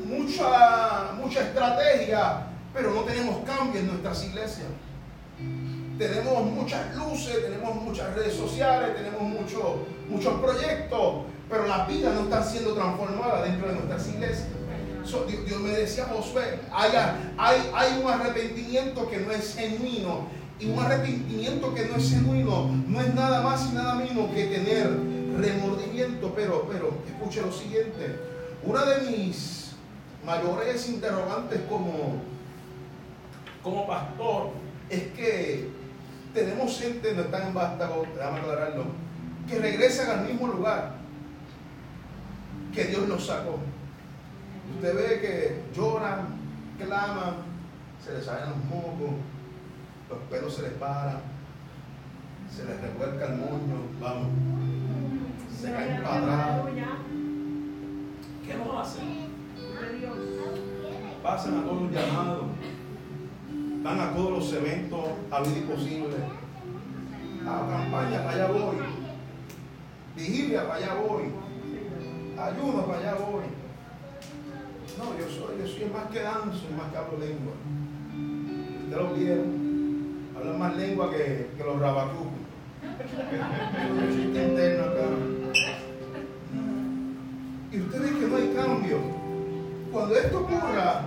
mucha, 0.06 1.12
mucha 1.14 1.40
estrategia, 1.40 2.46
pero 2.74 2.92
no 2.92 3.02
tenemos 3.02 3.38
cambio 3.44 3.80
en 3.80 3.86
nuestras 3.86 4.24
iglesias. 4.24 4.68
Tenemos 5.98 6.44
muchas 6.44 6.94
luces, 6.94 7.42
tenemos 7.42 7.74
muchas 7.76 8.14
redes 8.14 8.34
sociales, 8.34 8.94
tenemos 8.96 9.22
muchos 9.22 10.40
proyectos, 10.40 11.24
pero 11.48 11.66
las 11.66 11.88
vidas 11.88 12.14
no 12.14 12.22
están 12.22 12.44
siendo 12.44 12.74
transformadas 12.74 13.44
dentro 13.44 13.68
de 13.68 13.74
nuestras 13.74 14.08
iglesias. 14.08 14.55
Dios, 15.46 15.60
me 15.60 15.70
decía 15.70 16.06
Josué, 16.06 16.58
hay, 16.72 18.00
un 18.02 18.10
arrepentimiento 18.10 19.08
que 19.08 19.18
no 19.18 19.30
es 19.30 19.54
genuino. 19.54 20.26
Y 20.58 20.70
un 20.70 20.78
arrepentimiento 20.78 21.74
que 21.74 21.84
no 21.84 21.96
es 21.96 22.10
genuino 22.10 22.70
no 22.88 23.00
es 23.00 23.14
nada 23.14 23.42
más 23.42 23.68
y 23.70 23.74
nada 23.74 23.94
menos 23.94 24.30
que 24.34 24.46
tener 24.46 24.88
remordimiento. 25.38 26.32
Pero, 26.34 26.66
escuche 27.06 27.42
lo 27.42 27.52
siguiente. 27.52 28.18
Una 28.64 28.84
de 28.84 29.10
mis 29.10 29.72
mayores 30.24 30.88
interrogantes 30.88 31.60
como, 31.68 32.22
pastor 33.86 34.50
es 34.88 35.02
que 35.12 35.68
tenemos 36.34 36.78
gente, 36.80 37.14
no 37.14 37.22
están 37.22 37.48
en 37.48 37.54
Vástago, 37.54 38.06
déjame 38.14 38.40
aclararlo, 38.40 38.84
que 39.48 39.58
regresan 39.58 40.18
al 40.18 40.26
mismo 40.26 40.48
lugar 40.48 40.96
que 42.74 42.84
Dios 42.84 43.08
los 43.08 43.26
sacó. 43.26 43.58
Usted 44.74 44.94
ve 44.94 45.20
que 45.20 45.62
lloran, 45.74 46.26
claman, 46.78 47.36
se 48.04 48.12
les 48.12 48.24
salen 48.24 48.50
los 48.50 48.64
mocos, 48.64 49.14
los 50.10 50.18
pelos 50.30 50.54
se 50.54 50.62
les 50.62 50.72
paran, 50.72 51.20
se 52.54 52.64
les 52.64 52.80
revuelca 52.80 53.26
el 53.26 53.36
moño, 53.38 53.78
vamos, 54.00 54.28
se 55.60 55.72
caen 55.72 56.02
para 56.02 56.16
atrás. 56.16 56.60
¿Qué 58.46 58.54
no 58.54 58.78
hacen? 58.78 59.26
Pasan 61.22 61.58
a 61.58 61.64
todos 61.64 61.82
los 61.82 61.92
llamados, 61.92 62.44
van 63.82 64.00
a 64.00 64.12
todos 64.14 64.30
los 64.30 64.52
eventos 64.52 65.04
a 65.30 65.40
lo 65.40 65.46
imposible. 65.46 66.16
A 67.48 67.68
campaña, 67.68 68.24
para 68.24 68.30
allá 68.30 68.46
voy. 68.48 68.76
Vigilia, 70.16 70.66
para 70.66 70.74
allá 70.74 70.94
voy. 70.94 71.24
Ayuda, 72.36 72.86
para 72.86 72.98
allá 72.98 73.14
voy. 73.14 73.55
No, 74.98 75.04
yo 75.18 75.26
soy, 75.28 75.58
yo 75.60 75.68
soy 75.68 75.90
más 75.92 76.10
que 76.10 76.20
danzo, 76.22 76.64
más 76.76 76.90
que 76.90 76.96
hablo 76.96 77.18
lengua. 77.18 77.52
Ustedes 78.84 79.02
lo 79.02 79.14
vieron. 79.14 79.66
Hablan 80.36 80.58
más 80.58 80.76
lengua 80.76 81.10
que, 81.10 81.50
que 81.56 81.64
los 81.64 81.78
rabacucos. 81.78 82.32
interno 84.34 84.84
acá. 84.84 85.02
Y 87.72 87.80
usted 87.80 88.00
ve 88.00 88.20
que 88.20 88.26
no 88.26 88.36
hay 88.36 88.48
cambio. 88.54 88.98
Cuando 89.92 90.16
esto 90.16 90.40
ocurra, 90.40 91.02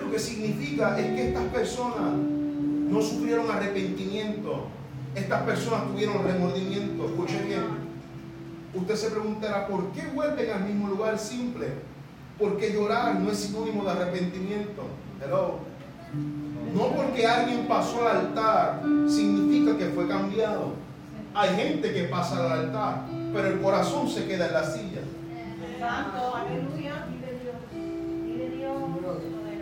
lo 0.00 0.10
que 0.10 0.18
significa 0.18 0.98
es 0.98 1.06
que 1.06 1.28
estas 1.28 1.44
personas 1.44 2.12
no 2.12 3.00
sufrieron 3.00 3.48
arrepentimiento. 3.50 4.66
Estas 5.14 5.42
personas 5.42 5.86
tuvieron 5.86 6.24
remordimiento. 6.24 7.04
Escuchen 7.04 7.46
bien 7.46 7.83
Usted 8.74 8.96
se 8.96 9.10
preguntará, 9.10 9.68
¿por 9.68 9.92
qué 9.92 10.06
vuelven 10.14 10.50
al 10.50 10.64
mismo 10.64 10.88
lugar 10.88 11.18
simple? 11.18 11.68
Porque 12.38 12.72
llorar 12.72 13.14
no 13.20 13.30
es 13.30 13.38
sinónimo 13.38 13.84
de 13.84 13.90
arrepentimiento. 13.90 14.82
Hello. 15.24 15.58
No 16.74 16.88
porque 16.96 17.26
alguien 17.26 17.68
pasó 17.68 18.08
al 18.08 18.16
altar 18.16 18.82
significa 19.08 19.78
que 19.78 19.86
fue 19.86 20.08
cambiado. 20.08 20.72
Hay 21.34 21.54
gente 21.54 21.92
que 21.92 22.04
pasa 22.04 22.38
al 22.38 22.66
altar, 22.66 23.06
pero 23.32 23.48
el 23.48 23.60
corazón 23.60 24.08
se 24.08 24.26
queda 24.26 24.46
en 24.48 24.52
la 24.52 24.64
silla. 24.64 25.00
Santo, 25.78 26.34
aleluya. 26.34 27.06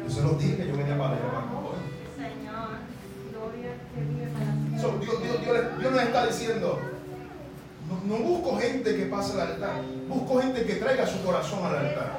Yo 0.05 0.11
se 0.11 0.23
los 0.23 0.39
dije 0.39 0.57
que 0.57 0.69
yo 0.69 0.77
venía 0.77 0.99
para 0.99 1.11
allá. 1.11 1.23
Señor, 2.17 2.69
gloria 3.33 3.71
que 3.95 4.01
vive 4.01 4.27
para 4.33 4.53
Dios, 4.71 5.01
Dios, 5.01 5.23
Dios, 5.45 5.79
Dios 5.79 5.93
nos 5.93 6.03
está 6.03 6.27
diciendo, 6.27 6.81
no, 8.07 8.17
busco 8.17 8.57
gente 8.59 8.97
que 8.97 9.07
pase 9.07 9.41
al 9.41 9.53
altar, 9.53 9.83
busco 10.09 10.41
gente 10.41 10.65
que 10.65 10.75
traiga 10.77 11.07
su 11.07 11.23
corazón 11.23 11.65
al 11.65 11.77
altar. 11.77 12.19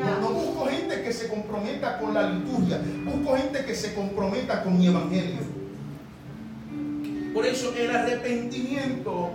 No, 0.00 0.20
no 0.20 0.28
busco 0.28 0.66
gente 0.66 1.02
que 1.02 1.12
se 1.12 1.28
comprometa 1.28 1.98
con 1.98 2.14
la 2.14 2.30
liturgia, 2.30 2.80
busco 3.04 3.36
gente 3.36 3.64
que 3.64 3.74
se 3.74 3.94
comprometa 3.94 4.62
con 4.62 4.78
mi 4.78 4.86
evangelio. 4.86 5.58
Por 7.34 7.46
eso 7.46 7.72
el 7.76 7.94
arrepentimiento 7.94 9.30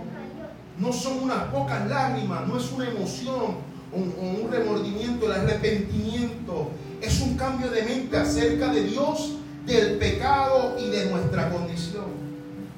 no 0.78 0.92
son 0.92 1.24
unas 1.24 1.44
pocas 1.44 1.88
lágrimas, 1.88 2.46
no 2.46 2.58
es 2.58 2.70
una 2.72 2.88
emoción 2.88 3.56
o 3.92 3.96
un, 3.96 4.42
un 4.42 4.50
remordimiento. 4.50 5.26
El 5.26 5.40
arrepentimiento 5.40 6.70
es 7.00 7.20
un 7.20 7.36
cambio 7.36 7.70
de 7.70 7.82
mente 7.82 8.16
acerca 8.16 8.72
de 8.72 8.84
Dios, 8.84 9.36
del 9.66 9.98
pecado 9.98 10.76
y 10.78 10.90
de 10.90 11.06
nuestra 11.06 11.50
condición. 11.50 12.24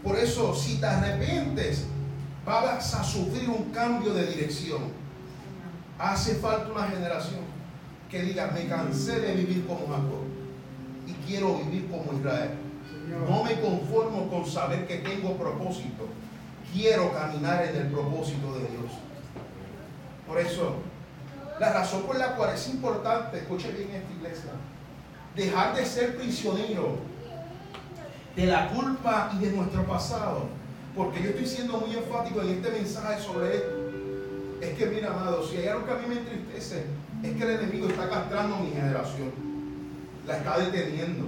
Por 0.02 0.16
eso, 0.16 0.54
si 0.54 0.76
te 0.76 0.86
arrepientes, 0.86 1.84
vas 2.46 2.94
a 2.94 3.02
sufrir 3.02 3.50
un 3.50 3.70
cambio 3.72 4.14
de 4.14 4.26
dirección. 4.26 4.82
Hace 5.98 6.36
falta 6.36 6.70
una 6.70 6.86
generación 6.86 7.40
que 8.10 8.22
diga, 8.22 8.52
me 8.54 8.66
cansé 8.68 9.20
de 9.20 9.34
vivir 9.34 9.66
como 9.66 9.88
Jacob 9.88 10.24
y 11.06 11.12
quiero 11.26 11.58
vivir 11.58 11.90
como 11.90 12.18
Israel. 12.18 12.50
No 13.28 13.42
me 13.42 13.60
conformo 13.60 14.28
con 14.30 14.46
saber 14.46 14.86
que 14.86 14.98
tengo 14.98 15.36
propósito. 15.36 16.06
Quiero 16.72 17.12
caminar 17.12 17.64
en 17.64 17.76
el 17.76 17.86
propósito 17.88 18.54
de 18.54 18.60
Dios. 18.60 18.92
Por 20.26 20.38
eso, 20.38 20.76
la 21.58 21.72
razón 21.72 22.02
por 22.02 22.18
la 22.18 22.36
cual 22.36 22.54
es 22.54 22.68
importante, 22.68 23.38
escuche 23.38 23.70
bien 23.72 23.90
esta 23.90 24.12
iglesia, 24.12 24.50
dejar 25.34 25.74
de 25.74 25.84
ser 25.84 26.16
prisionero 26.16 26.98
de 28.34 28.46
la 28.46 28.68
culpa 28.68 29.32
y 29.34 29.44
de 29.44 29.52
nuestro 29.52 29.84
pasado. 29.84 30.48
Porque 30.96 31.22
yo 31.22 31.30
estoy 31.30 31.46
siendo 31.46 31.74
muy 31.78 31.94
enfático 31.96 32.40
en 32.40 32.50
este 32.50 32.70
mensaje 32.70 33.22
sobre 33.22 33.56
esto. 33.56 33.70
Es 34.60 34.74
que, 34.78 34.86
mira, 34.86 35.08
amado, 35.12 35.46
si 35.46 35.58
hay 35.58 35.68
algo 35.68 35.84
que 35.84 35.92
a 35.92 35.96
mí 35.96 36.06
me 36.08 36.16
entristece, 36.20 36.84
es 37.22 37.36
que 37.36 37.42
el 37.42 37.50
enemigo 37.60 37.88
está 37.88 38.08
castrando 38.08 38.56
a 38.56 38.60
mi 38.60 38.70
generación. 38.70 39.30
La 40.26 40.38
está 40.38 40.58
deteniendo. 40.58 41.24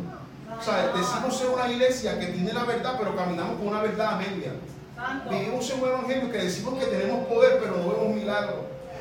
O 0.58 0.62
sea, 0.62 0.92
decimos 0.96 1.36
ser 1.36 1.48
una 1.50 1.70
iglesia 1.70 2.18
que 2.18 2.26
tiene 2.28 2.52
la 2.52 2.64
verdad, 2.64 2.94
pero 2.98 3.14
caminamos 3.14 3.58
con 3.58 3.68
una 3.68 3.82
verdad 3.82 4.14
a 4.14 4.16
media. 4.16 4.52
Vivimos 5.30 5.70
en 5.70 5.82
un 5.82 5.88
evangelio 5.88 6.32
que 6.32 6.38
decimos 6.38 6.78
que 6.78 6.86
tenemos 6.86 7.26
poder, 7.28 7.58
pero 7.62 7.76
no 7.76 7.88
vemos 7.92 8.16
milagros. 8.16 8.56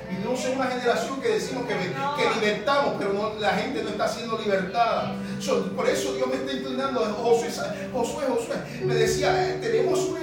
Vivimos 0.09 0.45
en 0.45 0.55
una 0.59 0.65
generación 0.67 1.19
que 1.21 1.29
decimos 1.29 1.63
que, 1.65 1.73
que 1.73 2.39
libertamos, 2.39 2.93
pero 2.99 3.13
no- 3.13 3.33
la 3.39 3.51
gente 3.51 3.83
no 3.83 3.89
está 3.89 4.07
siendo 4.07 4.37
libertada. 4.37 5.15
So, 5.39 5.71
por 5.75 5.87
eso 5.89 6.13
Dios 6.13 6.27
me 6.27 6.35
está 6.35 6.51
inclinando. 6.53 6.99
Josué, 7.01 7.49
Josué, 7.91 8.25
Josué, 8.29 8.55
me 8.85 8.93
decía, 8.93 9.49
eh, 9.49 9.57
tenemos 9.61 9.99
una 10.07 10.21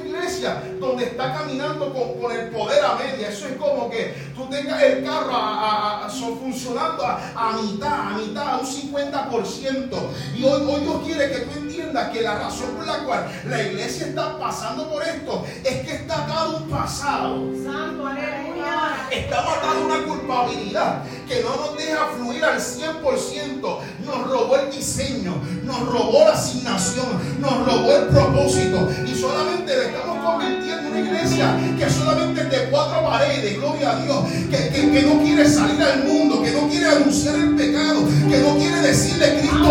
donde 0.81 1.05
está 1.05 1.35
caminando 1.35 1.93
con, 1.93 2.21
el 2.33 2.49
poder 2.51 2.85
a 2.85 2.95
media. 2.95 3.29
Eso 3.29 3.47
es 3.49 3.57
como 3.57 3.91
que 3.91 4.15
tú 4.35 4.47
tengas 4.49 4.83
el 4.83 5.05
carro 5.05 5.31
a- 5.35 6.05
funcionando 6.41 7.05
a, 7.05 7.19
a 7.37 7.53
mitad, 7.61 8.09
a 8.13 8.19
mitad, 8.19 8.49
a 8.55 8.59
un 8.59 8.67
50%. 8.67 9.89
Y 10.37 10.45
hoy, 10.45 10.63
hoy 10.63 10.81
Dios 10.81 10.97
quiere 11.05 11.31
que 11.31 11.39
tú 11.41 11.51
entiendas 11.59 11.74
que 11.95 12.23
la 12.23 12.35
razón 12.39 12.71
por 12.77 12.87
la 12.87 12.99
cual 13.05 13.27
la 13.49 13.63
iglesia 13.63 14.07
está 14.09 14.39
pasando 14.39 14.89
por 14.91 15.03
esto 15.03 15.45
es 15.65 15.87
que 15.87 15.95
está 15.95 16.25
atado 16.25 16.57
un 16.59 16.69
pasado. 16.71 17.51
Santo, 17.65 18.07
aleluya. 18.07 19.07
Está 19.11 19.43
matando 19.43 19.87
una 19.87 20.05
culpabilidad 20.07 21.03
que 21.29 21.43
no 21.43 21.51
nos 21.57 21.77
deja 21.77 22.07
fluir 22.17 22.45
al 22.45 22.59
100%. 22.61 23.79
Nos 24.05 24.31
robó 24.31 24.57
el 24.57 24.71
diseño, 24.71 25.35
nos 25.65 25.81
robó 25.87 26.25
la 26.25 26.33
asignación, 26.33 27.07
nos 27.41 27.67
robó 27.67 27.93
el 27.93 28.05
propósito. 28.09 28.89
Y 29.07 29.15
solamente 29.15 29.77
le 29.77 29.87
estamos 29.87 30.25
convirtiendo 30.25 30.75
en 30.81 30.87
una 30.87 31.01
iglesia 31.01 31.57
que 31.79 31.89
solamente 31.91 32.41
es 32.43 32.51
de 32.51 32.71
cuatro 32.71 33.05
paredes, 33.05 33.57
gloria 33.59 33.93
a 33.93 33.97
Dios, 34.01 34.19
que, 34.51 34.69
que- 34.69 34.91
que 34.95 35.03
no 35.03 35.21
quiere 35.23 35.49
salir 35.49 35.81
al 35.83 36.05
mundo, 36.05 36.43
que 36.43 36.51
no 36.53 36.69
quiere 36.69 36.87
anunciar 36.87 37.35
el 37.37 37.55
pecado, 37.57 38.05
que 38.29 38.39
no 38.39 38.57
quiere 38.57 38.81
decirle 38.81 39.39
Cristo 39.41 39.64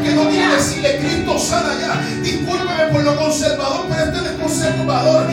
que 0.00 0.14
no 0.14 0.28
quiere 0.28 0.54
decirle 0.56 0.98
Cristo 0.98 1.38
sana 1.38 1.74
ya. 1.80 2.00
Discúlpeme 2.22 2.86
por 2.92 3.02
lo 3.02 3.16
conservador, 3.16 3.86
pero 3.88 4.04
este 4.04 4.18
no 4.18 4.26
es 4.26 4.40
conservador. 4.40 5.26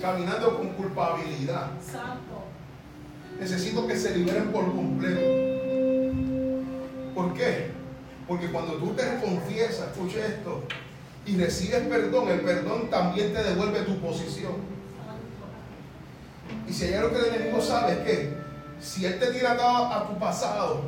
Caminando 0.00 0.56
con 0.56 0.68
culpabilidad. 0.70 1.70
Santo. 1.80 2.44
Necesito 3.38 3.86
que 3.86 3.96
se 3.96 4.16
liberen 4.16 4.50
por 4.50 4.64
completo. 4.64 5.20
¿Por 7.14 7.34
qué? 7.34 7.70
Porque 8.26 8.50
cuando 8.50 8.74
tú 8.74 8.90
te 8.94 9.02
confiesas, 9.20 9.88
escuche 9.88 10.24
esto, 10.24 10.62
y 11.26 11.36
recibes 11.36 11.82
perdón, 11.88 12.28
el 12.28 12.40
perdón 12.40 12.88
también 12.90 13.32
te 13.32 13.42
devuelve 13.42 13.80
tu 13.80 13.98
posición. 14.00 14.52
Y 16.68 16.72
si 16.72 16.86
hay 16.86 16.94
algo 16.94 17.10
que 17.12 17.18
el 17.18 17.34
enemigo 17.34 17.60
sabe 17.60 17.92
es 17.92 17.98
que 18.00 18.36
si 18.80 19.04
él 19.04 19.18
te 19.18 19.26
tira 19.26 19.52
atado 19.52 19.86
a 19.86 20.08
tu 20.08 20.18
pasado, 20.18 20.82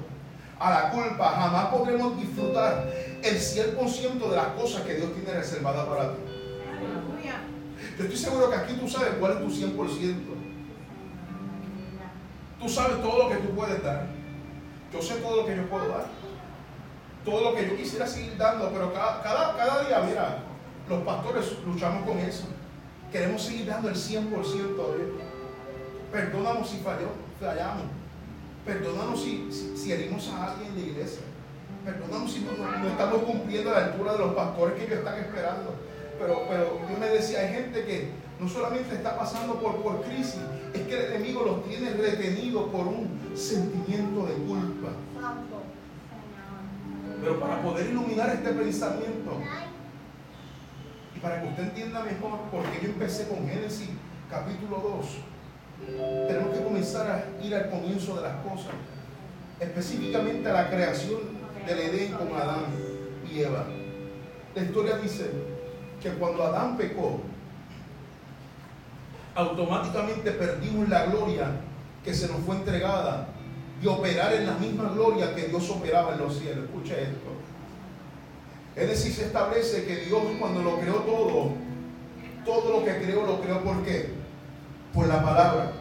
a 0.58 0.70
la 0.70 0.90
culpa, 0.90 1.30
jamás 1.30 1.66
podremos 1.66 2.16
disfrutar 2.16 2.88
el 3.22 3.36
100% 3.36 4.28
de 4.30 4.36
las 4.36 4.46
cosas 4.48 4.82
que 4.82 4.94
Dios 4.94 5.12
tiene 5.14 5.38
reservadas 5.38 5.86
para 5.86 6.12
ti. 6.14 6.31
Yo 7.98 8.04
estoy 8.04 8.16
seguro 8.18 8.50
que 8.50 8.56
aquí 8.56 8.74
tú 8.74 8.88
sabes 8.88 9.14
cuál 9.20 9.32
es 9.32 9.38
tu 9.40 9.48
100%. 9.48 10.14
Tú 12.60 12.68
sabes 12.68 13.02
todo 13.02 13.24
lo 13.24 13.28
que 13.28 13.36
tú 13.36 13.54
puedes 13.54 13.82
dar. 13.82 14.06
Yo 14.92 15.02
sé 15.02 15.14
todo 15.16 15.36
lo 15.38 15.46
que 15.46 15.56
yo 15.56 15.68
puedo 15.68 15.88
dar. 15.88 16.06
Todo 17.24 17.50
lo 17.50 17.56
que 17.56 17.68
yo 17.68 17.76
quisiera 17.76 18.06
seguir 18.06 18.36
dando, 18.36 18.70
pero 18.70 18.92
cada, 18.92 19.22
cada, 19.22 19.56
cada 19.56 19.84
día, 19.86 20.00
mira, 20.08 20.38
los 20.88 21.02
pastores 21.02 21.52
luchamos 21.66 22.04
con 22.06 22.18
eso. 22.18 22.44
Queremos 23.10 23.42
seguir 23.42 23.66
dando 23.66 23.88
el 23.88 23.94
100% 23.94 24.22
a 24.24 24.96
Dios. 24.96 25.10
Perdónanos 26.10 26.68
si 26.68 26.78
falló, 26.78 27.08
fallamos. 27.40 27.84
Perdónanos 28.66 29.22
si, 29.22 29.48
si, 29.76 29.92
herimos 29.92 30.28
a 30.28 30.52
alguien 30.52 30.68
en 30.72 30.74
la 30.80 30.86
iglesia. 30.88 31.22
Perdónanos 31.84 32.32
si 32.32 32.40
no- 32.40 32.52
no 32.78 32.88
estamos 32.88 33.22
cumpliendo 33.22 33.70
a 33.70 33.80
la 33.80 33.86
altura 33.86 34.12
de 34.12 34.18
los 34.18 34.34
pastores 34.34 34.74
que 34.76 34.84
ellos 34.86 34.98
están 34.98 35.18
esperando. 35.18 35.74
Pero, 36.22 36.44
pero 36.48 36.78
yo 36.88 36.98
me 37.00 37.08
decía, 37.08 37.40
hay 37.40 37.48
gente 37.48 37.84
que 37.84 38.10
no 38.38 38.48
solamente 38.48 38.94
está 38.94 39.18
pasando 39.18 39.60
por, 39.60 39.82
por 39.82 40.02
crisis, 40.02 40.38
es 40.72 40.82
que 40.82 40.94
el 40.94 41.12
enemigo 41.14 41.42
los 41.44 41.64
tiene 41.64 41.90
retenidos 41.90 42.70
por 42.70 42.86
un 42.86 43.32
sentimiento 43.34 44.26
de 44.26 44.34
culpa. 44.34 44.90
Pero 47.20 47.40
para 47.40 47.60
poder 47.60 47.90
iluminar 47.90 48.30
este 48.30 48.50
pensamiento 48.50 49.40
y 51.16 51.18
para 51.18 51.42
que 51.42 51.48
usted 51.48 51.62
entienda 51.64 52.04
mejor 52.04 52.38
por 52.52 52.62
qué 52.70 52.86
yo 52.86 52.92
empecé 52.92 53.26
con 53.26 53.48
Génesis 53.48 53.90
capítulo 54.30 55.04
2, 55.86 56.26
tenemos 56.28 56.56
que 56.56 56.62
comenzar 56.62 57.10
a 57.10 57.44
ir 57.44 57.52
al 57.52 57.68
comienzo 57.68 58.14
de 58.14 58.22
las 58.22 58.36
cosas, 58.44 58.72
específicamente 59.58 60.48
a 60.48 60.52
la 60.52 60.70
creación 60.70 61.20
del 61.66 61.78
Edén 61.80 62.12
con 62.12 62.28
Adán 62.28 62.66
y 63.28 63.40
Eva. 63.40 63.66
La 64.54 64.62
historia 64.62 64.98
dice 64.98 65.51
que 66.02 66.10
cuando 66.10 66.44
Adán 66.44 66.76
pecó, 66.76 67.20
automáticamente 69.34 70.32
perdimos 70.32 70.88
la 70.88 71.06
gloria 71.06 71.50
que 72.04 72.12
se 72.12 72.28
nos 72.28 72.40
fue 72.40 72.56
entregada 72.56 73.28
y 73.80 73.86
operar 73.86 74.32
en 74.34 74.46
la 74.46 74.54
misma 74.54 74.90
gloria 74.90 75.34
que 75.34 75.48
Dios 75.48 75.68
operaba 75.70 76.12
en 76.12 76.18
los 76.18 76.38
cielos. 76.38 76.64
Escucha 76.64 76.94
esto. 76.98 77.30
Es 78.74 78.88
decir, 78.88 79.12
se 79.12 79.26
establece 79.26 79.84
que 79.84 79.96
Dios 80.06 80.22
cuando 80.38 80.62
lo 80.62 80.78
creó 80.78 80.96
todo, 80.96 81.50
todo 82.44 82.78
lo 82.78 82.84
que 82.84 83.02
creó 83.02 83.26
lo 83.26 83.40
creó 83.40 83.60
por 83.62 83.82
qué? 83.82 84.10
Por 84.94 85.06
la 85.06 85.22
palabra. 85.22 85.72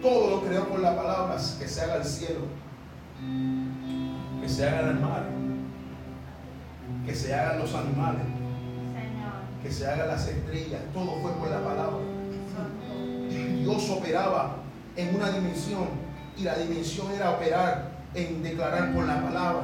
Todo 0.00 0.30
lo 0.30 0.42
creó 0.42 0.68
por 0.68 0.80
la 0.80 0.96
palabra, 0.96 1.36
que 1.36 1.68
se 1.68 1.80
haga 1.80 1.96
el 1.96 2.04
cielo, 2.04 2.40
que 4.42 4.48
se 4.48 4.68
haga 4.68 4.90
el 4.90 4.98
mar, 4.98 5.26
que 7.06 7.14
se 7.14 7.32
hagan 7.32 7.60
los 7.60 7.72
animales, 7.72 8.26
que 9.62 9.70
se 9.70 9.86
hagan 9.86 10.08
las 10.08 10.26
estrellas. 10.26 10.80
Todo 10.92 11.18
fue 11.20 11.32
por 11.32 11.50
la 11.50 11.60
palabra. 11.60 11.98
Dios 13.28 13.90
operaba 13.90 14.56
en 14.96 15.14
una 15.14 15.30
dimensión 15.30 15.88
y 16.36 16.42
la 16.42 16.56
dimensión 16.56 17.10
era 17.12 17.30
operar 17.30 17.92
en 18.14 18.42
declarar 18.42 18.92
con 18.92 19.06
la 19.06 19.22
palabra. 19.22 19.62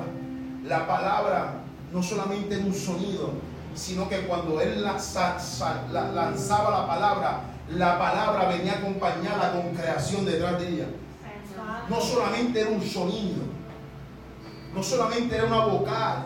La 0.65 0.87
palabra 0.87 1.55
no 1.93 2.03
solamente 2.03 2.55
en 2.55 2.67
un 2.67 2.75
sonido, 2.75 3.33
sino 3.75 4.09
que 4.09 4.21
cuando 4.27 4.61
él 4.61 4.83
lanzaba 4.83 5.91
la 5.91 6.87
palabra, 6.87 7.41
la 7.71 7.99
palabra 7.99 8.49
venía 8.49 8.75
acompañada 8.75 9.53
con 9.53 9.75
creación 9.75 10.25
detrás 10.25 10.61
de 10.61 10.69
ella. 10.69 10.87
No 11.89 12.01
solamente 12.01 12.61
era 12.61 12.71
un 12.71 12.83
sonido, 12.83 13.43
no 14.75 14.83
solamente 14.83 15.35
era 15.35 15.45
una 15.45 15.65
vocal, 15.65 16.25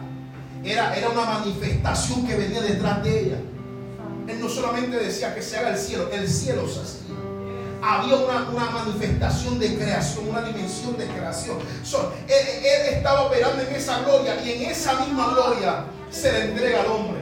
era, 0.64 0.94
era 0.96 1.08
una 1.10 1.24
manifestación 1.24 2.26
que 2.26 2.36
venía 2.36 2.60
detrás 2.60 3.02
de 3.02 3.20
ella. 3.20 3.36
Él 4.28 4.40
no 4.40 4.48
solamente 4.48 4.96
decía 4.98 5.34
que 5.34 5.42
se 5.42 5.56
haga 5.56 5.70
el 5.70 5.78
cielo, 5.78 6.08
el 6.12 6.28
cielo 6.28 6.68
se 6.68 6.80
hacía. 6.80 7.02
Había 7.82 8.14
una, 8.14 8.70
manifestación 8.70 9.58
de 9.58 9.76
creación, 9.76 10.28
una 10.28 10.42
dimensión 10.42 10.96
de 10.96 11.06
creación. 11.06 11.58
él, 12.28 12.94
estaba 12.94 13.22
operando 13.22 13.62
en 13.62 13.74
esa 13.74 14.00
gloria 14.00 14.40
y 14.44 14.52
en 14.52 14.70
esa 14.70 15.00
misma 15.00 15.34
gloria 15.34 15.84
se 16.10 16.30
le 16.32 16.44
entrega 16.44 16.82
al 16.82 16.86
hombre. 16.86 17.20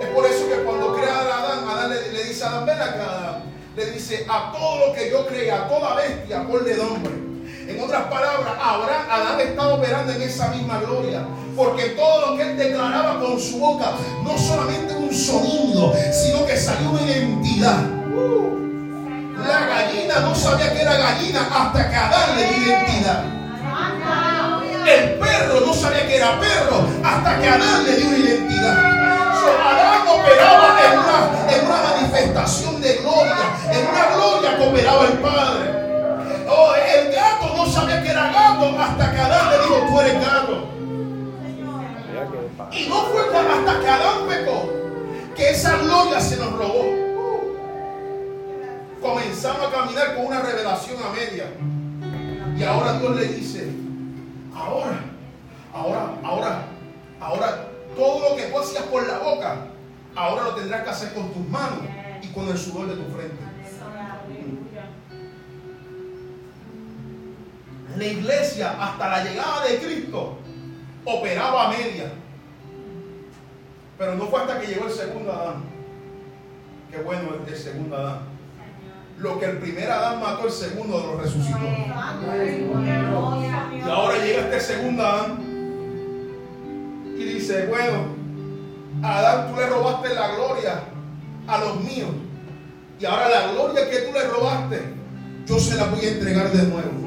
Es 0.00 0.08
por 0.08 0.24
eso 0.24 0.48
que 0.48 0.62
cuando 0.64 0.94
crea 0.94 1.18
a 1.18 1.20
Adán, 1.20 1.68
Adán 1.68 1.90
le, 1.90 2.24
dice 2.24 2.44
a 2.44 2.48
Adán, 2.48 2.66
ven 2.66 2.80
acá, 2.80 3.42
le 3.76 3.90
dice 3.90 4.26
a 4.28 4.52
todo 4.52 4.86
lo 4.86 4.94
que 4.94 5.10
yo 5.10 5.26
crea, 5.26 5.64
a 5.64 5.68
toda 5.68 5.94
bestia, 5.96 6.46
ponle 6.46 6.74
nombre. 6.76 7.12
En 7.68 7.82
otras 7.82 8.04
palabras, 8.04 8.54
Abraham, 8.60 9.06
Adán 9.10 9.40
estaba 9.40 9.74
operando 9.74 10.12
en 10.12 10.22
esa 10.22 10.48
misma 10.48 10.80
gloria. 10.80 11.26
Porque 11.56 11.90
todo 11.90 12.30
lo 12.30 12.36
que 12.36 12.42
él 12.42 12.56
declaraba 12.56 13.18
con 13.18 13.40
su 13.40 13.58
boca, 13.58 13.92
no 14.22 14.38
solamente 14.38 14.94
un 14.94 15.12
sonido, 15.12 15.94
La 17.58 17.82
gallina 19.66 20.20
no 20.20 20.34
sabía 20.34 20.74
que 20.74 20.82
era 20.82 20.94
gallina 20.94 21.48
hasta 21.50 21.88
que 21.88 21.96
Adán 21.96 22.36
le 22.36 22.44
dio 22.44 22.66
identidad. 22.66 23.24
El 24.86 25.14
perro 25.14 25.60
no 25.66 25.72
sabía 25.72 26.06
que 26.06 26.16
era 26.16 26.38
perro 26.38 26.86
hasta 27.02 27.38
que 27.38 27.48
Adán 27.48 27.84
le 27.86 27.96
dio 27.96 28.16
identidad. 28.16 28.76
Adán 28.76 30.06
operaba 30.06 30.76
en 30.84 30.98
una, 30.98 31.54
en 31.54 31.66
una 31.66 31.82
manifestación 31.82 32.80
de 32.82 32.94
gloria, 32.96 33.36
en 33.72 33.86
una 33.86 34.06
gloria 34.14 34.56
que 34.58 34.68
operaba 34.68 35.06
el 35.06 35.18
Padre. 35.18 35.86
Oh, 36.48 36.74
el 36.74 37.12
gato 37.12 37.54
no 37.56 37.66
sabía 37.66 38.02
que 38.02 38.10
era 38.10 38.32
gato 38.32 38.78
hasta 38.78 39.12
que 39.12 39.18
Adán 39.18 39.50
le 39.50 39.58
dijo, 39.58 39.76
tú 39.88 40.00
eres 40.00 40.20
gato. 40.20 40.68
Y 42.72 42.88
no 42.88 43.06
fue 43.06 43.22
hasta 43.22 43.80
que 43.80 43.88
Adán 43.88 44.26
pecó 44.28 44.72
que 45.34 45.50
esa 45.50 45.76
gloria 45.78 46.20
se 46.20 46.36
nos 46.36 46.52
robó. 46.52 47.05
Comenzamos 49.06 49.68
a 49.68 49.70
caminar 49.70 50.16
con 50.16 50.26
una 50.26 50.40
revelación 50.42 50.96
a 51.02 51.10
media. 51.10 51.46
Y 52.56 52.62
ahora 52.64 52.98
Dios 52.98 53.14
le 53.14 53.24
dice, 53.28 53.68
ahora, 54.52 55.00
ahora, 55.72 56.18
ahora, 56.24 56.62
ahora, 57.20 57.68
todo 57.94 58.30
lo 58.30 58.36
que 58.36 58.44
tú 58.44 58.58
hacías 58.58 58.82
por 58.84 59.06
la 59.06 59.18
boca, 59.18 59.56
ahora 60.16 60.44
lo 60.44 60.54
tendrás 60.56 60.82
que 60.82 60.90
hacer 60.90 61.14
con 61.14 61.32
tus 61.32 61.48
manos 61.48 61.84
y 62.20 62.26
con 62.28 62.48
el 62.48 62.58
sudor 62.58 62.88
de 62.88 62.96
tu 62.96 63.04
frente. 63.14 63.46
la 67.96 68.04
iglesia 68.04 68.76
hasta 68.78 69.08
la 69.08 69.24
llegada 69.24 69.64
de 69.64 69.78
Cristo 69.78 70.36
operaba 71.04 71.68
a 71.68 71.70
media. 71.70 72.12
Pero 73.98 74.16
no 74.16 74.26
fue 74.26 74.40
hasta 74.40 74.60
que 74.60 74.66
llegó 74.66 74.86
el 74.86 74.92
segundo 74.92 75.32
Adán. 75.32 75.64
Qué 76.90 76.98
bueno 76.98 77.28
el 77.46 77.56
segundo 77.56 77.96
Adán. 77.96 78.35
Lo 79.18 79.40
que 79.40 79.46
el 79.46 79.58
primer 79.58 79.90
Adán 79.90 80.20
mató, 80.20 80.46
el 80.46 80.52
segundo 80.52 80.98
lo 80.98 81.22
resucitó. 81.22 81.58
Y 83.74 83.88
ahora 83.88 84.18
llega 84.18 84.40
este 84.40 84.60
segundo 84.60 85.06
Adán 85.06 85.38
y 87.18 87.24
dice, 87.24 87.66
bueno, 87.66 88.14
Adán 89.02 89.52
tú 89.52 89.60
le 89.60 89.66
robaste 89.66 90.14
la 90.14 90.34
gloria 90.34 90.82
a 91.46 91.58
los 91.58 91.80
míos. 91.80 92.10
Y 93.00 93.06
ahora 93.06 93.28
la 93.28 93.52
gloria 93.52 93.90
que 93.90 93.98
tú 94.00 94.12
le 94.12 94.24
robaste, 94.24 94.82
yo 95.46 95.58
se 95.58 95.76
la 95.76 95.84
voy 95.84 96.04
a 96.04 96.08
entregar 96.10 96.50
de 96.52 96.62
nuevo 96.64 97.06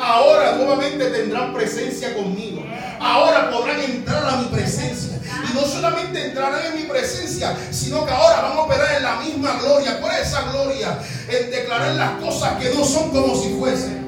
ahora 0.00 0.56
nuevamente 0.56 1.04
tendrán 1.06 1.52
presencia 1.52 2.14
conmigo. 2.14 2.62
Ahora 3.00 3.50
podrán 3.50 3.80
entrar 3.80 4.26
a 4.26 4.36
mi 4.38 4.46
presencia. 4.46 5.20
No 5.56 5.66
solamente 5.66 6.26
entrarán 6.26 6.66
en 6.66 6.76
mi 6.76 6.82
presencia, 6.82 7.56
sino 7.70 8.04
que 8.04 8.12
ahora 8.12 8.42
van 8.42 8.52
a 8.58 8.60
operar 8.60 8.96
en 8.96 9.02
la 9.02 9.16
misma 9.16 9.58
gloria. 9.60 9.98
¿Cuál 10.00 10.20
es 10.20 10.28
esa 10.28 10.42
gloria? 10.52 10.98
En 11.28 11.50
declarar 11.50 11.94
las 11.94 12.20
cosas 12.20 12.62
que 12.62 12.74
no 12.74 12.84
son 12.84 13.10
como 13.10 13.34
si 13.34 13.54
fuesen. 13.58 14.06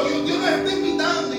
Dios, 0.00 0.26
Dios 0.26 0.38
nos 0.38 0.48
está 0.48 0.72
invitando, 0.72 1.34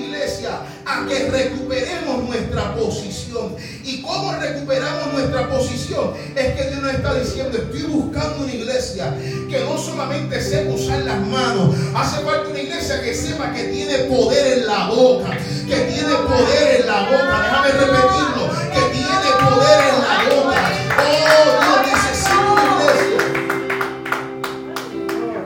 que 1.08 1.28
recuperemos 1.30 2.24
nuestra 2.24 2.74
posición. 2.74 3.56
¿Y 3.84 4.00
cómo 4.02 4.32
recuperamos 4.34 5.12
nuestra 5.12 5.48
posición? 5.50 6.12
Es 6.36 6.54
que 6.54 6.70
Dios 6.70 6.82
nos 6.82 6.94
está 6.94 7.14
diciendo, 7.14 7.58
estoy 7.58 7.82
buscando 7.82 8.44
una 8.44 8.54
iglesia 8.54 9.14
que 9.50 9.60
no 9.60 9.76
solamente 9.76 10.40
sepa 10.40 10.72
usar 10.72 11.00
las 11.00 11.20
manos, 11.26 11.74
hace 11.94 12.22
falta 12.22 12.48
una 12.48 12.60
iglesia 12.60 13.02
que 13.02 13.14
sepa 13.14 13.52
que 13.52 13.64
tiene 13.64 13.98
poder 14.04 14.58
en 14.58 14.66
la 14.66 14.88
boca, 14.88 15.36
que 15.66 15.76
tiene 15.76 16.14
poder 16.14 16.80
en 16.80 16.86
la 16.86 17.00
boca. 17.02 17.42
Déjame 17.42 17.70
repetirlo, 17.72 18.50
que 18.72 18.80
tiene 18.92 19.28
poder 19.50 19.80
en 19.90 19.98
la 20.00 20.16
boca. 20.34 20.58
Oh, 20.96 21.44
Dios 21.60 21.78
necesita 21.92 22.40
una 22.52 22.64
iglesia 22.76 23.20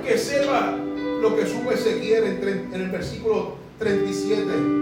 que 0.06 0.18
sepa 0.18 0.76
lo 1.20 1.36
que 1.36 1.46
su 1.46 1.70
Ezequiel 1.70 2.24
en, 2.24 2.74
en 2.74 2.80
el 2.80 2.90
versículo 2.90 3.56
37, 3.78 4.77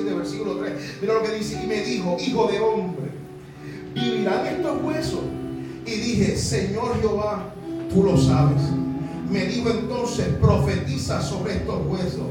en 0.00 0.08
el 0.08 0.14
capítulo 0.14 0.14
37, 0.14 0.14
versículo 0.14 0.56
3. 0.56 0.72
Mira 1.00 1.14
lo 1.14 1.22
que 1.22 1.32
dice, 1.32 1.60
y 1.62 1.66
me 1.66 1.80
dijo, 1.82 2.16
hijo 2.20 2.48
de 2.50 2.60
hombre, 2.60 3.10
¿vivirán 3.94 4.46
estos 4.46 4.82
huesos? 4.82 5.20
Y 5.86 5.90
dije, 5.90 6.36
Señor 6.36 7.00
Jehová, 7.00 7.54
tú 7.92 8.02
lo 8.02 8.16
sabes. 8.16 8.62
Me 9.30 9.44
dijo 9.46 9.70
entonces, 9.70 10.26
profetiza 10.40 11.20
sobre 11.20 11.54
estos 11.54 11.84
huesos 11.86 12.26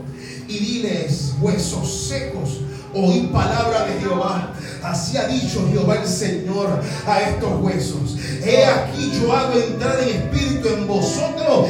y 0.47 0.59
diles, 0.59 1.33
huesos 1.41 2.07
secos, 2.07 2.61
oí 2.93 3.29
palabra 3.33 3.85
de 3.85 3.99
Jehová. 3.99 4.53
Así 4.81 5.17
ha 5.17 5.27
dicho 5.27 5.67
Jehová 5.71 5.97
el 6.01 6.07
Señor 6.07 6.81
a 7.05 7.21
estos 7.21 7.61
huesos. 7.61 8.17
He 8.43 8.65
aquí 8.65 9.11
yo 9.19 9.35
hago 9.35 9.59
entrar 9.59 9.99
en 10.01 10.09
espíritu 10.09 10.69
en 10.69 10.87
vosotros 10.87 11.67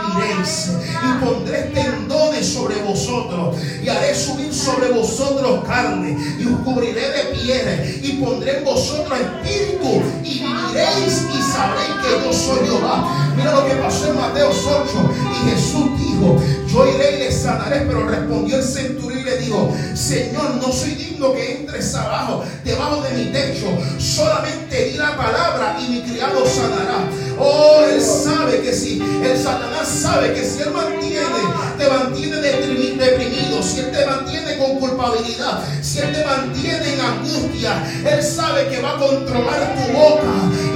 y 0.00 1.24
pondré 1.24 1.62
tendones 1.74 2.46
sobre 2.46 2.82
vosotros. 2.82 3.56
Y 3.82 3.88
haré 3.88 4.14
subir 4.14 4.52
sobre 4.52 4.90
vosotros 4.90 5.64
carne. 5.66 6.16
Y 6.38 6.46
os 6.46 6.60
cubriré 6.60 7.10
de 7.10 7.24
pieles. 7.36 8.04
Y 8.04 8.12
pondré 8.14 8.58
en 8.58 8.64
vosotros 8.64 9.18
espíritu. 9.18 10.02
Y 10.24 10.38
viviréis 10.38 11.26
y 11.34 11.52
sabréis 11.52 11.90
que 12.02 12.26
yo 12.26 12.32
soy 12.32 12.66
Jehová. 12.66 13.32
Mira 13.36 13.52
lo 13.52 13.66
que 13.66 13.74
pasó 13.74 14.08
en 14.08 14.16
Mateo 14.16 14.50
8. 14.50 15.10
Y 15.32 15.50
Jesús 15.50 15.98
dijo, 15.98 16.36
yo 16.72 16.86
iré 16.86 17.16
y 17.16 17.18
le 17.18 17.32
sanaré. 17.32 17.80
Pero 17.80 18.08
respondió 18.08 18.56
el 18.56 18.64
centurión 18.64 19.20
y 19.20 19.24
le 19.24 19.38
dijo, 19.38 19.74
Señor, 19.94 20.54
no 20.56 20.72
soy 20.72 20.94
digno 20.94 21.32
que 21.32 21.56
entres 21.56 21.94
abajo, 21.94 22.44
debajo 22.64 23.02
de 23.02 23.10
mi 23.10 23.32
techo. 23.32 23.66
Solamente 23.98 24.84
di 24.86 24.96
la 24.96 25.16
palabra 25.16 25.78
y 25.80 25.90
mi 25.90 26.02
criado 26.02 26.44
sanará. 26.46 27.08
Oh, 27.42 27.82
Él 27.90 28.00
sabe 28.02 28.60
que 28.60 28.72
si, 28.72 29.00
el 29.00 29.38
Satanás 29.38 29.88
sabe 29.88 30.34
que 30.34 30.44
si 30.44 30.60
Él 30.60 30.70
mantiene, 30.72 31.40
te 31.78 31.88
mantiene 31.88 32.36
deprimido, 32.36 33.62
si 33.62 33.80
Él 33.80 33.90
te 33.90 34.04
mantiene 34.04 34.58
con 34.58 34.78
culpabilidad, 34.78 35.64
si 35.80 36.00
Él 36.00 36.12
te 36.12 36.24
mantiene 36.24 36.94
en 36.94 37.00
angustia, 37.00 37.82
Él 38.04 38.22
sabe 38.22 38.68
que 38.68 38.82
va 38.82 38.90
a 38.90 38.98
controlar 38.98 39.74
tu 39.74 39.92
boca. 39.92 40.28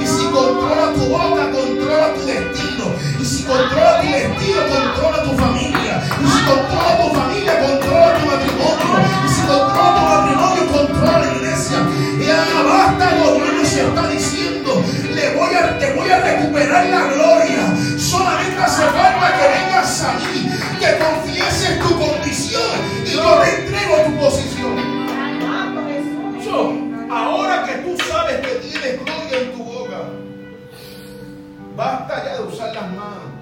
Y 0.02 0.06
si 0.06 0.24
controla 0.24 0.92
tu 0.94 1.04
boca, 1.06 1.50
controla 1.52 2.14
tu 2.14 2.26
destino. 2.26 2.86
Y 3.20 3.24
si 3.24 3.42
controla 3.42 4.00
tu 4.00 4.06
destino, 4.06 4.60
controla 4.68 5.22
tu 5.22 5.36
familia. 5.36 6.02
Y 6.20 6.26
si 6.26 6.40
controla 6.48 6.96
tu 7.02 7.14
familia, 7.14 7.60
controla 7.60 8.18
tu 8.18 8.26
matrimonio. 8.26 8.94
Y 9.24 9.28
si 9.28 9.40
controla 9.42 9.94
tu 9.96 10.04
matrimonio, 10.14 10.62
controla 10.72 11.18
la 11.18 11.36
iglesia. 11.36 11.78
Y 12.20 12.30
ahora 12.30 12.96
basta, 12.96 13.14
Dios 13.14 13.68
se 13.68 13.80
está 13.80 14.08
diciendo, 14.08 14.33
te 15.30 15.94
voy 15.94 16.10
a 16.10 16.20
recuperar 16.20 16.86
la 16.86 17.04
gloria. 17.06 17.74
Solamente 17.98 18.62
hace 18.62 18.82
falta 18.82 19.32
que 19.38 19.48
vengas 19.48 20.02
a 20.02 20.12
mí, 20.14 20.50
que 20.78 20.98
confieses 20.98 21.78
tu 21.80 21.98
condición 21.98 22.62
y 23.06 23.10
yo 23.10 23.40
te 23.40 23.60
entrego 23.60 23.96
tu 24.04 24.16
posición. 24.18 25.04
ahora 27.10 27.64
que 27.64 27.74
tú 27.78 27.96
sabes 28.04 28.40
que 28.40 28.54
tienes 28.56 29.04
gloria 29.04 29.40
en 29.40 29.52
tu 29.52 29.64
boca, 29.64 30.00
basta 31.76 32.24
ya 32.24 32.36
de 32.36 32.42
usar 32.42 32.74
las 32.74 32.90
manos. 32.92 33.34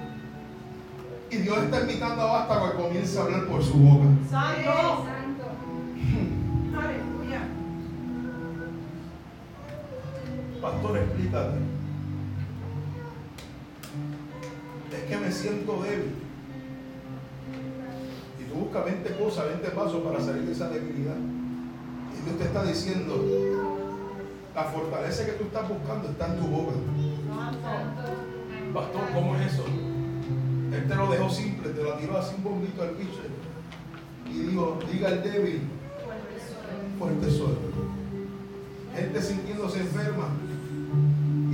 Y 1.30 1.36
Dios 1.38 1.58
está 1.64 1.80
invitando 1.80 2.22
a 2.22 2.46
basta 2.46 2.60
que 2.60 2.82
comience 2.82 3.18
a 3.18 3.22
hablar 3.22 3.46
por 3.46 3.62
su 3.64 3.74
boca. 3.74 4.06
Es 14.92 15.02
que 15.08 15.16
me 15.16 15.32
siento 15.32 15.82
débil. 15.82 16.12
Y 18.38 18.44
tú 18.44 18.54
buscas 18.54 18.84
20 18.84 19.16
cosas, 19.16 19.46
20 19.46 19.68
pasos 19.70 20.02
para 20.02 20.20
salir 20.20 20.42
de 20.42 20.52
esa 20.52 20.68
debilidad. 20.68 21.16
Y 21.16 22.24
Dios 22.24 22.38
te 22.38 22.44
está 22.44 22.64
diciendo, 22.64 23.24
la 24.54 24.64
fortaleza 24.64 25.24
que 25.24 25.32
tú 25.32 25.44
estás 25.44 25.66
buscando 25.68 26.10
está 26.10 26.26
en 26.26 26.36
tu 26.38 26.46
boca. 26.48 26.72
Pastor, 28.74 29.02
¿cómo 29.14 29.36
es 29.36 29.54
eso? 29.54 29.64
Él 29.64 30.86
te 30.86 30.94
lo 30.94 31.10
dejó 31.10 31.30
simple, 31.30 31.70
te 31.70 31.82
lo 31.82 31.94
tiró 31.94 32.18
así 32.18 32.34
un 32.36 32.44
bombito 32.44 32.82
al 32.82 32.90
pitcher. 32.90 33.30
Y 34.26 34.38
digo, 34.48 34.78
diga 34.90 35.08
el 35.08 35.22
débil, 35.22 35.62
fuerte 36.98 37.30
soy. 37.30 37.56
Gente 38.94 39.22
sintiéndose 39.22 39.80
enferma. 39.80 40.28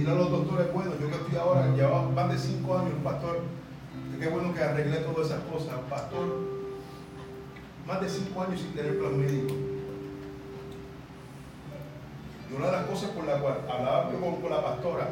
A 0.09 0.15
los 0.15 0.31
doctores 0.31 0.73
buenos. 0.73 0.99
Yo 0.99 1.11
que 1.11 1.17
estoy 1.17 1.37
ahora, 1.37 1.69
llevaba 1.77 2.09
más 2.09 2.31
de 2.31 2.39
cinco 2.39 2.79
años, 2.79 2.95
pastor. 3.05 3.41
Qué 4.19 4.27
bueno 4.29 4.55
que 4.55 4.63
arreglé 4.63 4.97
todas 5.01 5.27
esas 5.27 5.43
cosas. 5.43 5.75
Pastor, 5.91 6.39
más 7.87 8.01
de 8.01 8.09
cinco 8.09 8.43
años 8.43 8.59
sin 8.59 8.73
tener 8.73 8.99
plan 8.99 9.19
médico. 9.19 9.55
Y 12.51 12.57
una 12.57 12.67
de 12.67 12.73
las 12.73 12.87
cosas 12.87 13.11
por 13.11 13.25
la 13.25 13.39
cual 13.39 13.59
hablaba 13.71 14.11
yo 14.11 14.41
con, 14.41 14.51
la 14.51 14.65
pastora, 14.65 15.09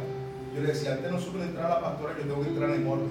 yo 0.54 0.62
le 0.62 0.68
decía, 0.68 0.94
antes 0.94 1.12
no 1.12 1.20
supe 1.20 1.42
entrar 1.42 1.66
a 1.66 1.74
la 1.74 1.80
pastora, 1.82 2.14
yo 2.16 2.22
tengo 2.24 2.40
que 2.40 2.48
entrar 2.48 2.70
en 2.70 2.88
orden. 2.88 3.10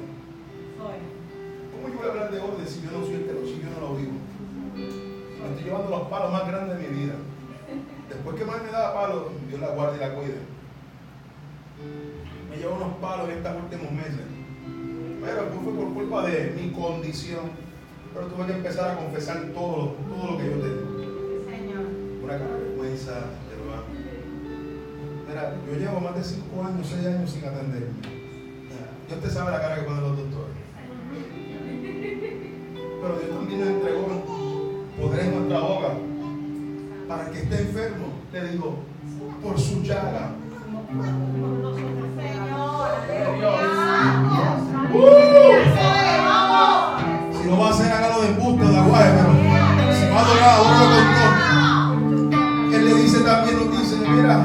¿Cómo 1.71 1.93
yo 1.93 1.99
voy 1.99 2.07
a 2.07 2.09
hablar 2.09 2.31
de 2.31 2.39
orden 2.39 2.67
si 2.67 2.81
yo 2.81 2.89
no 2.97 3.05
soy 3.05 3.13
el 3.13 3.45
si 3.45 3.61
yo 3.61 3.69
no 3.79 3.87
lo 3.87 3.95
vivo? 3.95 4.13
Me 4.73 5.49
estoy 5.49 5.63
llevando 5.63 5.91
los 5.91 6.07
palos 6.07 6.31
más 6.31 6.47
grandes 6.47 6.79
de 6.79 6.87
mi 6.87 6.99
vida. 6.99 7.13
Después 8.09 8.35
que 8.35 8.45
más 8.45 8.63
me 8.63 8.71
daba 8.71 8.93
palos, 8.95 9.25
Dios 9.47 9.61
la 9.61 9.67
guarda 9.67 9.97
y 9.97 9.99
la 9.99 10.15
cuida. 10.15 10.41
Me 12.49 12.57
llevo 12.57 12.75
unos 12.75 12.97
palos 12.97 13.29
en 13.29 13.37
estos 13.37 13.55
últimos 13.63 13.91
meses. 13.91 14.25
Pero 15.21 15.47
fue 15.51 15.73
por 15.73 15.93
culpa 15.93 16.25
de 16.27 16.53
mi 16.55 16.71
condición. 16.71 17.51
Pero 18.13 18.27
tuve 18.27 18.45
que 18.45 18.53
empezar 18.53 18.91
a 18.91 18.97
confesar 18.97 19.51
todo, 19.53 19.95
todo 20.07 20.31
lo 20.31 20.37
que 20.37 20.45
yo 20.45 20.57
tengo. 20.57 20.95
Una 22.23 22.37
vergüenza, 22.37 23.25
yo 25.35 25.77
llevo 25.77 25.99
más 25.99 26.15
de 26.15 26.23
5 26.23 26.63
años, 26.63 26.87
6 26.87 27.05
años 27.07 27.29
sin 27.29 27.43
atenderme. 27.43 27.87
Dios 29.07 29.21
te 29.21 29.29
sabe 29.29 29.51
la 29.51 29.59
cara 29.59 29.75
que 29.75 29.81
ponen 29.81 30.01
los 30.01 30.17
doctores. 30.17 30.55
Pero 33.01 33.19
Dios 33.19 33.29
también 33.31 33.59
nos 33.59 33.69
entregó 33.69 34.05
poder 34.99 35.19
en 35.25 35.35
nuestra 35.35 35.59
boca 35.59 35.89
para 37.07 37.31
que 37.31 37.39
esté 37.39 37.61
enfermo. 37.61 38.07
Le 38.31 38.49
digo, 38.51 38.77
por 39.43 39.59
su 39.59 39.83
llaga. 39.83 40.34
Si 47.33 47.49
no 47.49 47.59
va 47.59 47.67
a 47.67 47.69
hacer, 47.71 47.91
hágalo 47.91 48.21
de 48.21 48.27
embuste, 48.29 48.65
de 48.65 48.77
aguaje, 48.77 49.11
pero 49.11 49.31
si 49.93 50.07
va 50.09 50.15
a 50.15 50.21
adorar, 50.23 50.57
con 50.61 50.71
todo. 50.79 52.75
Él 52.75 52.85
le 52.85 52.93
dice 52.95 53.19
también, 53.19 53.57
nos 53.57 53.71
dice, 53.77 53.95
mira, 54.07 54.35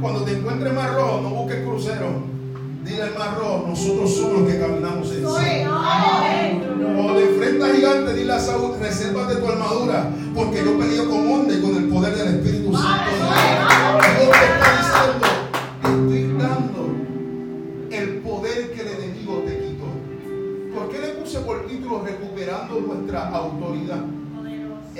cuando 0.00 0.22
te 0.22 0.38
encuentres 0.38 0.72
mar 0.72 0.94
rojo, 0.94 1.20
no 1.22 1.30
busques 1.30 1.64
crucero. 1.64 2.38
Dile 2.84 3.02
al 3.02 3.18
mar 3.18 3.36
rojo, 3.36 3.66
nosotros 3.68 4.14
somos 4.14 4.40
los 4.40 4.50
que 4.50 4.60
caminamos 4.60 5.12
en 5.12 5.24
Cuando 5.24 7.14
te 7.14 7.30
enfrentas 7.30 7.72
gigante, 7.72 8.14
dile 8.14 8.32
a 8.32 8.38
Saúl, 8.38 8.78
resérvate 8.80 9.36
tu 9.36 9.48
armadura, 9.48 10.08
porque 10.34 10.64
yo 10.64 10.78
peleo 10.78 11.10
con 11.10 11.26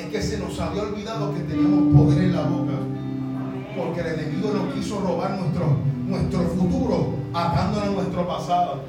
Es 0.09 0.15
que 0.15 0.23
se 0.23 0.39
nos 0.39 0.59
había 0.59 0.85
olvidado 0.85 1.35
que 1.35 1.41
teníamos 1.41 1.95
poder 1.95 2.25
en 2.25 2.33
la 2.35 2.45
boca 2.45 2.73
porque 3.77 4.01
el 4.01 4.07
enemigo 4.07 4.51
nos 4.55 4.73
quiso 4.73 5.01
robar 5.01 5.39
nuestro, 5.39 5.67
nuestro 6.07 6.41
futuro 6.49 7.13
atándonos 7.35 7.89
a 7.89 7.93
nuestro 7.93 8.27
pasado. 8.27 8.81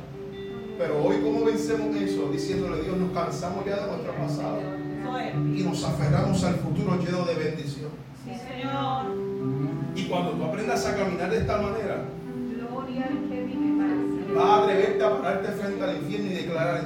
Pero 0.78 1.04
hoy, 1.04 1.18
¿cómo 1.22 1.44
vencemos 1.44 1.94
eso? 1.98 2.30
Diciéndole 2.32 2.78
a 2.80 2.84
Dios, 2.84 2.98
nos 2.98 3.12
cansamos 3.12 3.66
ya 3.66 3.86
de 3.86 3.88
nuestro 3.88 4.14
pasado 4.14 4.62
y 5.54 5.62
nos 5.62 5.84
aferramos 5.84 6.42
al 6.46 6.56
futuro 6.56 6.98
lleno 6.98 7.26
de 7.26 7.34
bendición. 7.36 7.90
Sí, 8.24 8.32
Señor. 8.32 9.08
Y 9.96 10.06
cuando 10.06 10.32
tú 10.32 10.44
aprendas 10.46 10.86
a 10.86 10.96
caminar 10.96 11.32
de 11.32 11.38
esta 11.40 11.58
manera, 11.58 12.06
vas 14.34 14.46
a 14.46 14.64
atreverte 14.64 15.04
a 15.04 15.22
pararte 15.22 15.52
frente 15.52 15.84
al 15.84 15.98
infierno 15.98 16.32
y 16.32 16.34
declarar: 16.34 16.84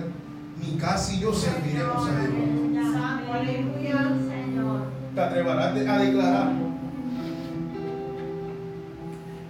Mi 0.66 0.78
casa 0.78 1.14
y 1.14 1.20
yo 1.20 1.34
serviremos 1.34 2.08
a 2.08 2.20
Dios. 2.20 2.96
Aleluya, 3.32 4.10
Señor. 4.30 4.82
Te 5.14 5.22
atreverás 5.22 5.76
a 5.76 6.00
declarar 6.00 6.64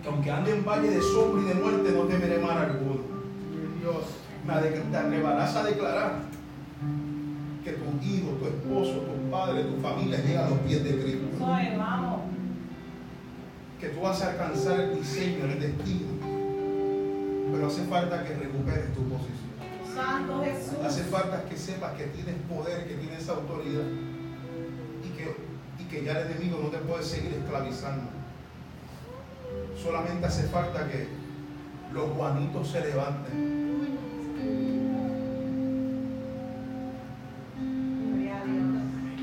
aunque 0.05 0.31
ande 0.31 0.51
en 0.51 0.65
valle 0.65 0.89
de 0.89 1.01
sombra 1.01 1.41
y 1.41 1.45
de 1.45 1.53
muerte, 1.55 1.91
no 1.91 2.03
temeré 2.03 2.37
mal 2.39 2.57
alguno. 2.57 3.01
Dios, 3.79 4.05
te 4.91 4.97
atreverás 4.97 5.55
a 5.55 5.63
declarar 5.63 6.13
que 7.63 7.71
tu 7.71 8.05
hijo, 8.05 8.31
tu 8.31 8.45
esposo, 8.47 9.01
tu 9.01 9.31
padre, 9.31 9.63
tu 9.63 9.81
familia 9.81 10.19
llega 10.19 10.45
a 10.45 10.49
los 10.49 10.59
pies 10.59 10.83
de 10.83 11.01
Cristo. 11.01 11.27
vamos. 11.39 12.21
Que 13.79 13.89
tú 13.89 14.01
vas 14.01 14.21
a 14.21 14.31
alcanzar 14.31 14.79
el 14.79 14.97
diseño, 14.97 15.45
el 15.45 15.59
destino. 15.59 16.07
Pero 17.51 17.67
hace 17.67 17.83
falta 17.85 18.23
que 18.23 18.33
recuperes 18.35 18.93
tu 18.93 19.03
posición. 19.03 19.52
Santo 19.93 20.43
Jesús. 20.43 20.85
Hace 20.85 21.03
falta 21.03 21.45
que 21.45 21.57
sepas 21.57 21.93
que 21.93 22.05
tienes 22.07 22.35
poder, 22.49 22.87
que 22.87 22.95
tienes 22.95 23.27
autoridad 23.29 23.85
y 25.03 25.09
que, 25.09 25.35
y 25.79 25.85
que 25.85 26.03
ya 26.03 26.19
el 26.19 26.31
enemigo 26.31 26.59
no 26.63 26.69
te 26.69 26.77
puede 26.79 27.03
seguir 27.03 27.33
esclavizando. 27.33 28.09
Solamente 29.81 30.25
hace 30.25 30.43
falta 30.43 30.87
que 30.87 31.07
los 31.93 32.09
Juanitos 32.11 32.67
se 32.69 32.81
levanten. 32.81 33.63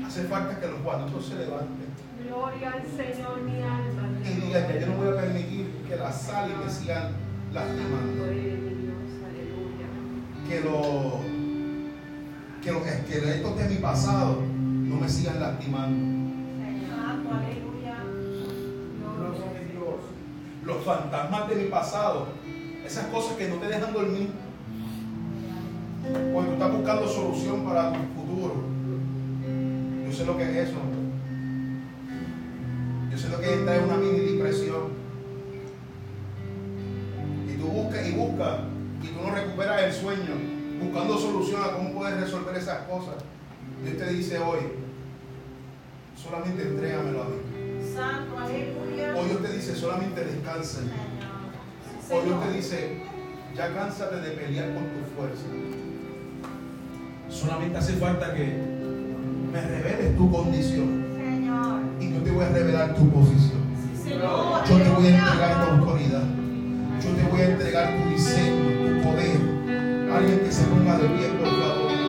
Hace 0.05 0.23
falta 0.25 0.59
que 0.59 0.67
los 0.67 0.79
Juanitos 0.81 1.25
se 1.25 1.35
levanten. 1.35 1.91
Gloria 2.27 2.73
al 2.73 2.83
Señor, 2.85 3.41
mi 3.41 3.61
alma. 3.61 4.09
Y 4.23 4.45
digan 4.45 4.67
que 4.67 4.81
yo 4.81 4.87
no 4.87 4.93
voy 4.95 5.07
a 5.07 5.21
permitir 5.21 5.83
que 5.87 5.95
la 5.95 6.11
sal 6.11 6.51
y 6.51 6.63
me 6.63 6.71
sigan 6.71 7.11
lastimando. 7.53 8.70
Que 10.51 10.59
los, 10.59 11.13
que 12.61 12.71
los 12.73 12.85
esqueletos 12.85 13.57
de 13.57 13.69
mi 13.69 13.75
pasado 13.75 14.35
no 14.51 14.95
me 14.97 15.07
sigan 15.07 15.39
lastimando. 15.39 16.21
los 20.65 20.83
fantasmas 20.83 21.49
de 21.49 21.55
mi 21.55 21.69
pasado, 21.69 22.27
esas 22.85 23.05
cosas 23.05 23.37
que 23.37 23.47
no 23.47 23.55
te 23.55 23.67
dejan 23.67 23.93
dormir. 23.93 24.31
Cuando 26.33 26.51
tú 26.51 26.51
estás 26.51 26.71
buscando 26.73 27.07
solución 27.07 27.63
para 27.63 27.93
tu 27.93 27.99
futuro, 28.13 28.55
yo 30.05 30.11
sé 30.11 30.25
lo 30.25 30.37
que 30.37 30.43
es 30.43 30.67
eso. 30.67 30.79
Yo 33.09 33.17
sé 33.17 33.29
lo 33.29 33.39
que 33.39 33.45
es 33.45 33.57
entrar 33.57 33.77
en 33.77 33.83
una 33.85 33.95
mini 33.95 34.19
depresión. 34.19 34.89
Y 37.47 37.53
tú 37.53 37.67
buscas 37.67 38.05
y 38.05 38.11
buscas 38.11 38.70
recuperas 39.51 39.83
el 39.83 39.93
sueño 39.93 40.33
buscando 40.81 41.17
solución 41.17 41.61
a 41.61 41.73
cómo 41.73 41.91
puedes 41.91 42.19
resolver 42.21 42.55
esas 42.55 42.87
cosas. 42.87 43.15
Dios 43.83 43.97
te 43.97 44.13
dice 44.13 44.39
hoy, 44.39 44.59
solamente 46.15 46.63
entrégamelo 46.63 47.23
a 47.23 47.25
mí. 47.25 47.35
o 49.17 49.25
Dios 49.25 49.41
te 49.41 49.53
dice, 49.53 49.75
solamente 49.75 50.23
descansa. 50.23 50.79
o 52.09 52.21
Dios 52.21 52.43
te 52.43 52.53
dice, 52.53 53.03
ya 53.55 53.73
cánsate 53.73 54.21
de 54.21 54.31
pelear 54.31 54.73
con 54.73 54.83
tu 54.83 55.15
fuerza. 55.15 55.43
Solamente 57.29 57.77
hace 57.77 57.93
falta 57.93 58.33
que 58.33 58.57
me 59.51 59.61
reveles 59.61 60.15
tu 60.15 60.31
condición. 60.31 61.01
Y 61.99 62.13
yo 62.13 62.23
te 62.23 62.31
voy 62.31 62.45
a 62.45 62.49
revelar 62.49 62.95
tu 62.95 63.09
posición. 63.09 63.61
Yo 64.05 64.77
te 64.77 64.89
voy 64.89 65.07
a 65.07 65.17
entregar 65.17 65.65
tu 65.65 65.71
autoridad. 65.71 66.23
Yo 67.03 67.09
te 67.11 67.23
voy 67.23 67.41
a 67.41 67.49
entregar 67.49 67.97
tu 67.97 68.09
diseño 68.09 68.60
de 71.01 71.07
bien 71.07 71.40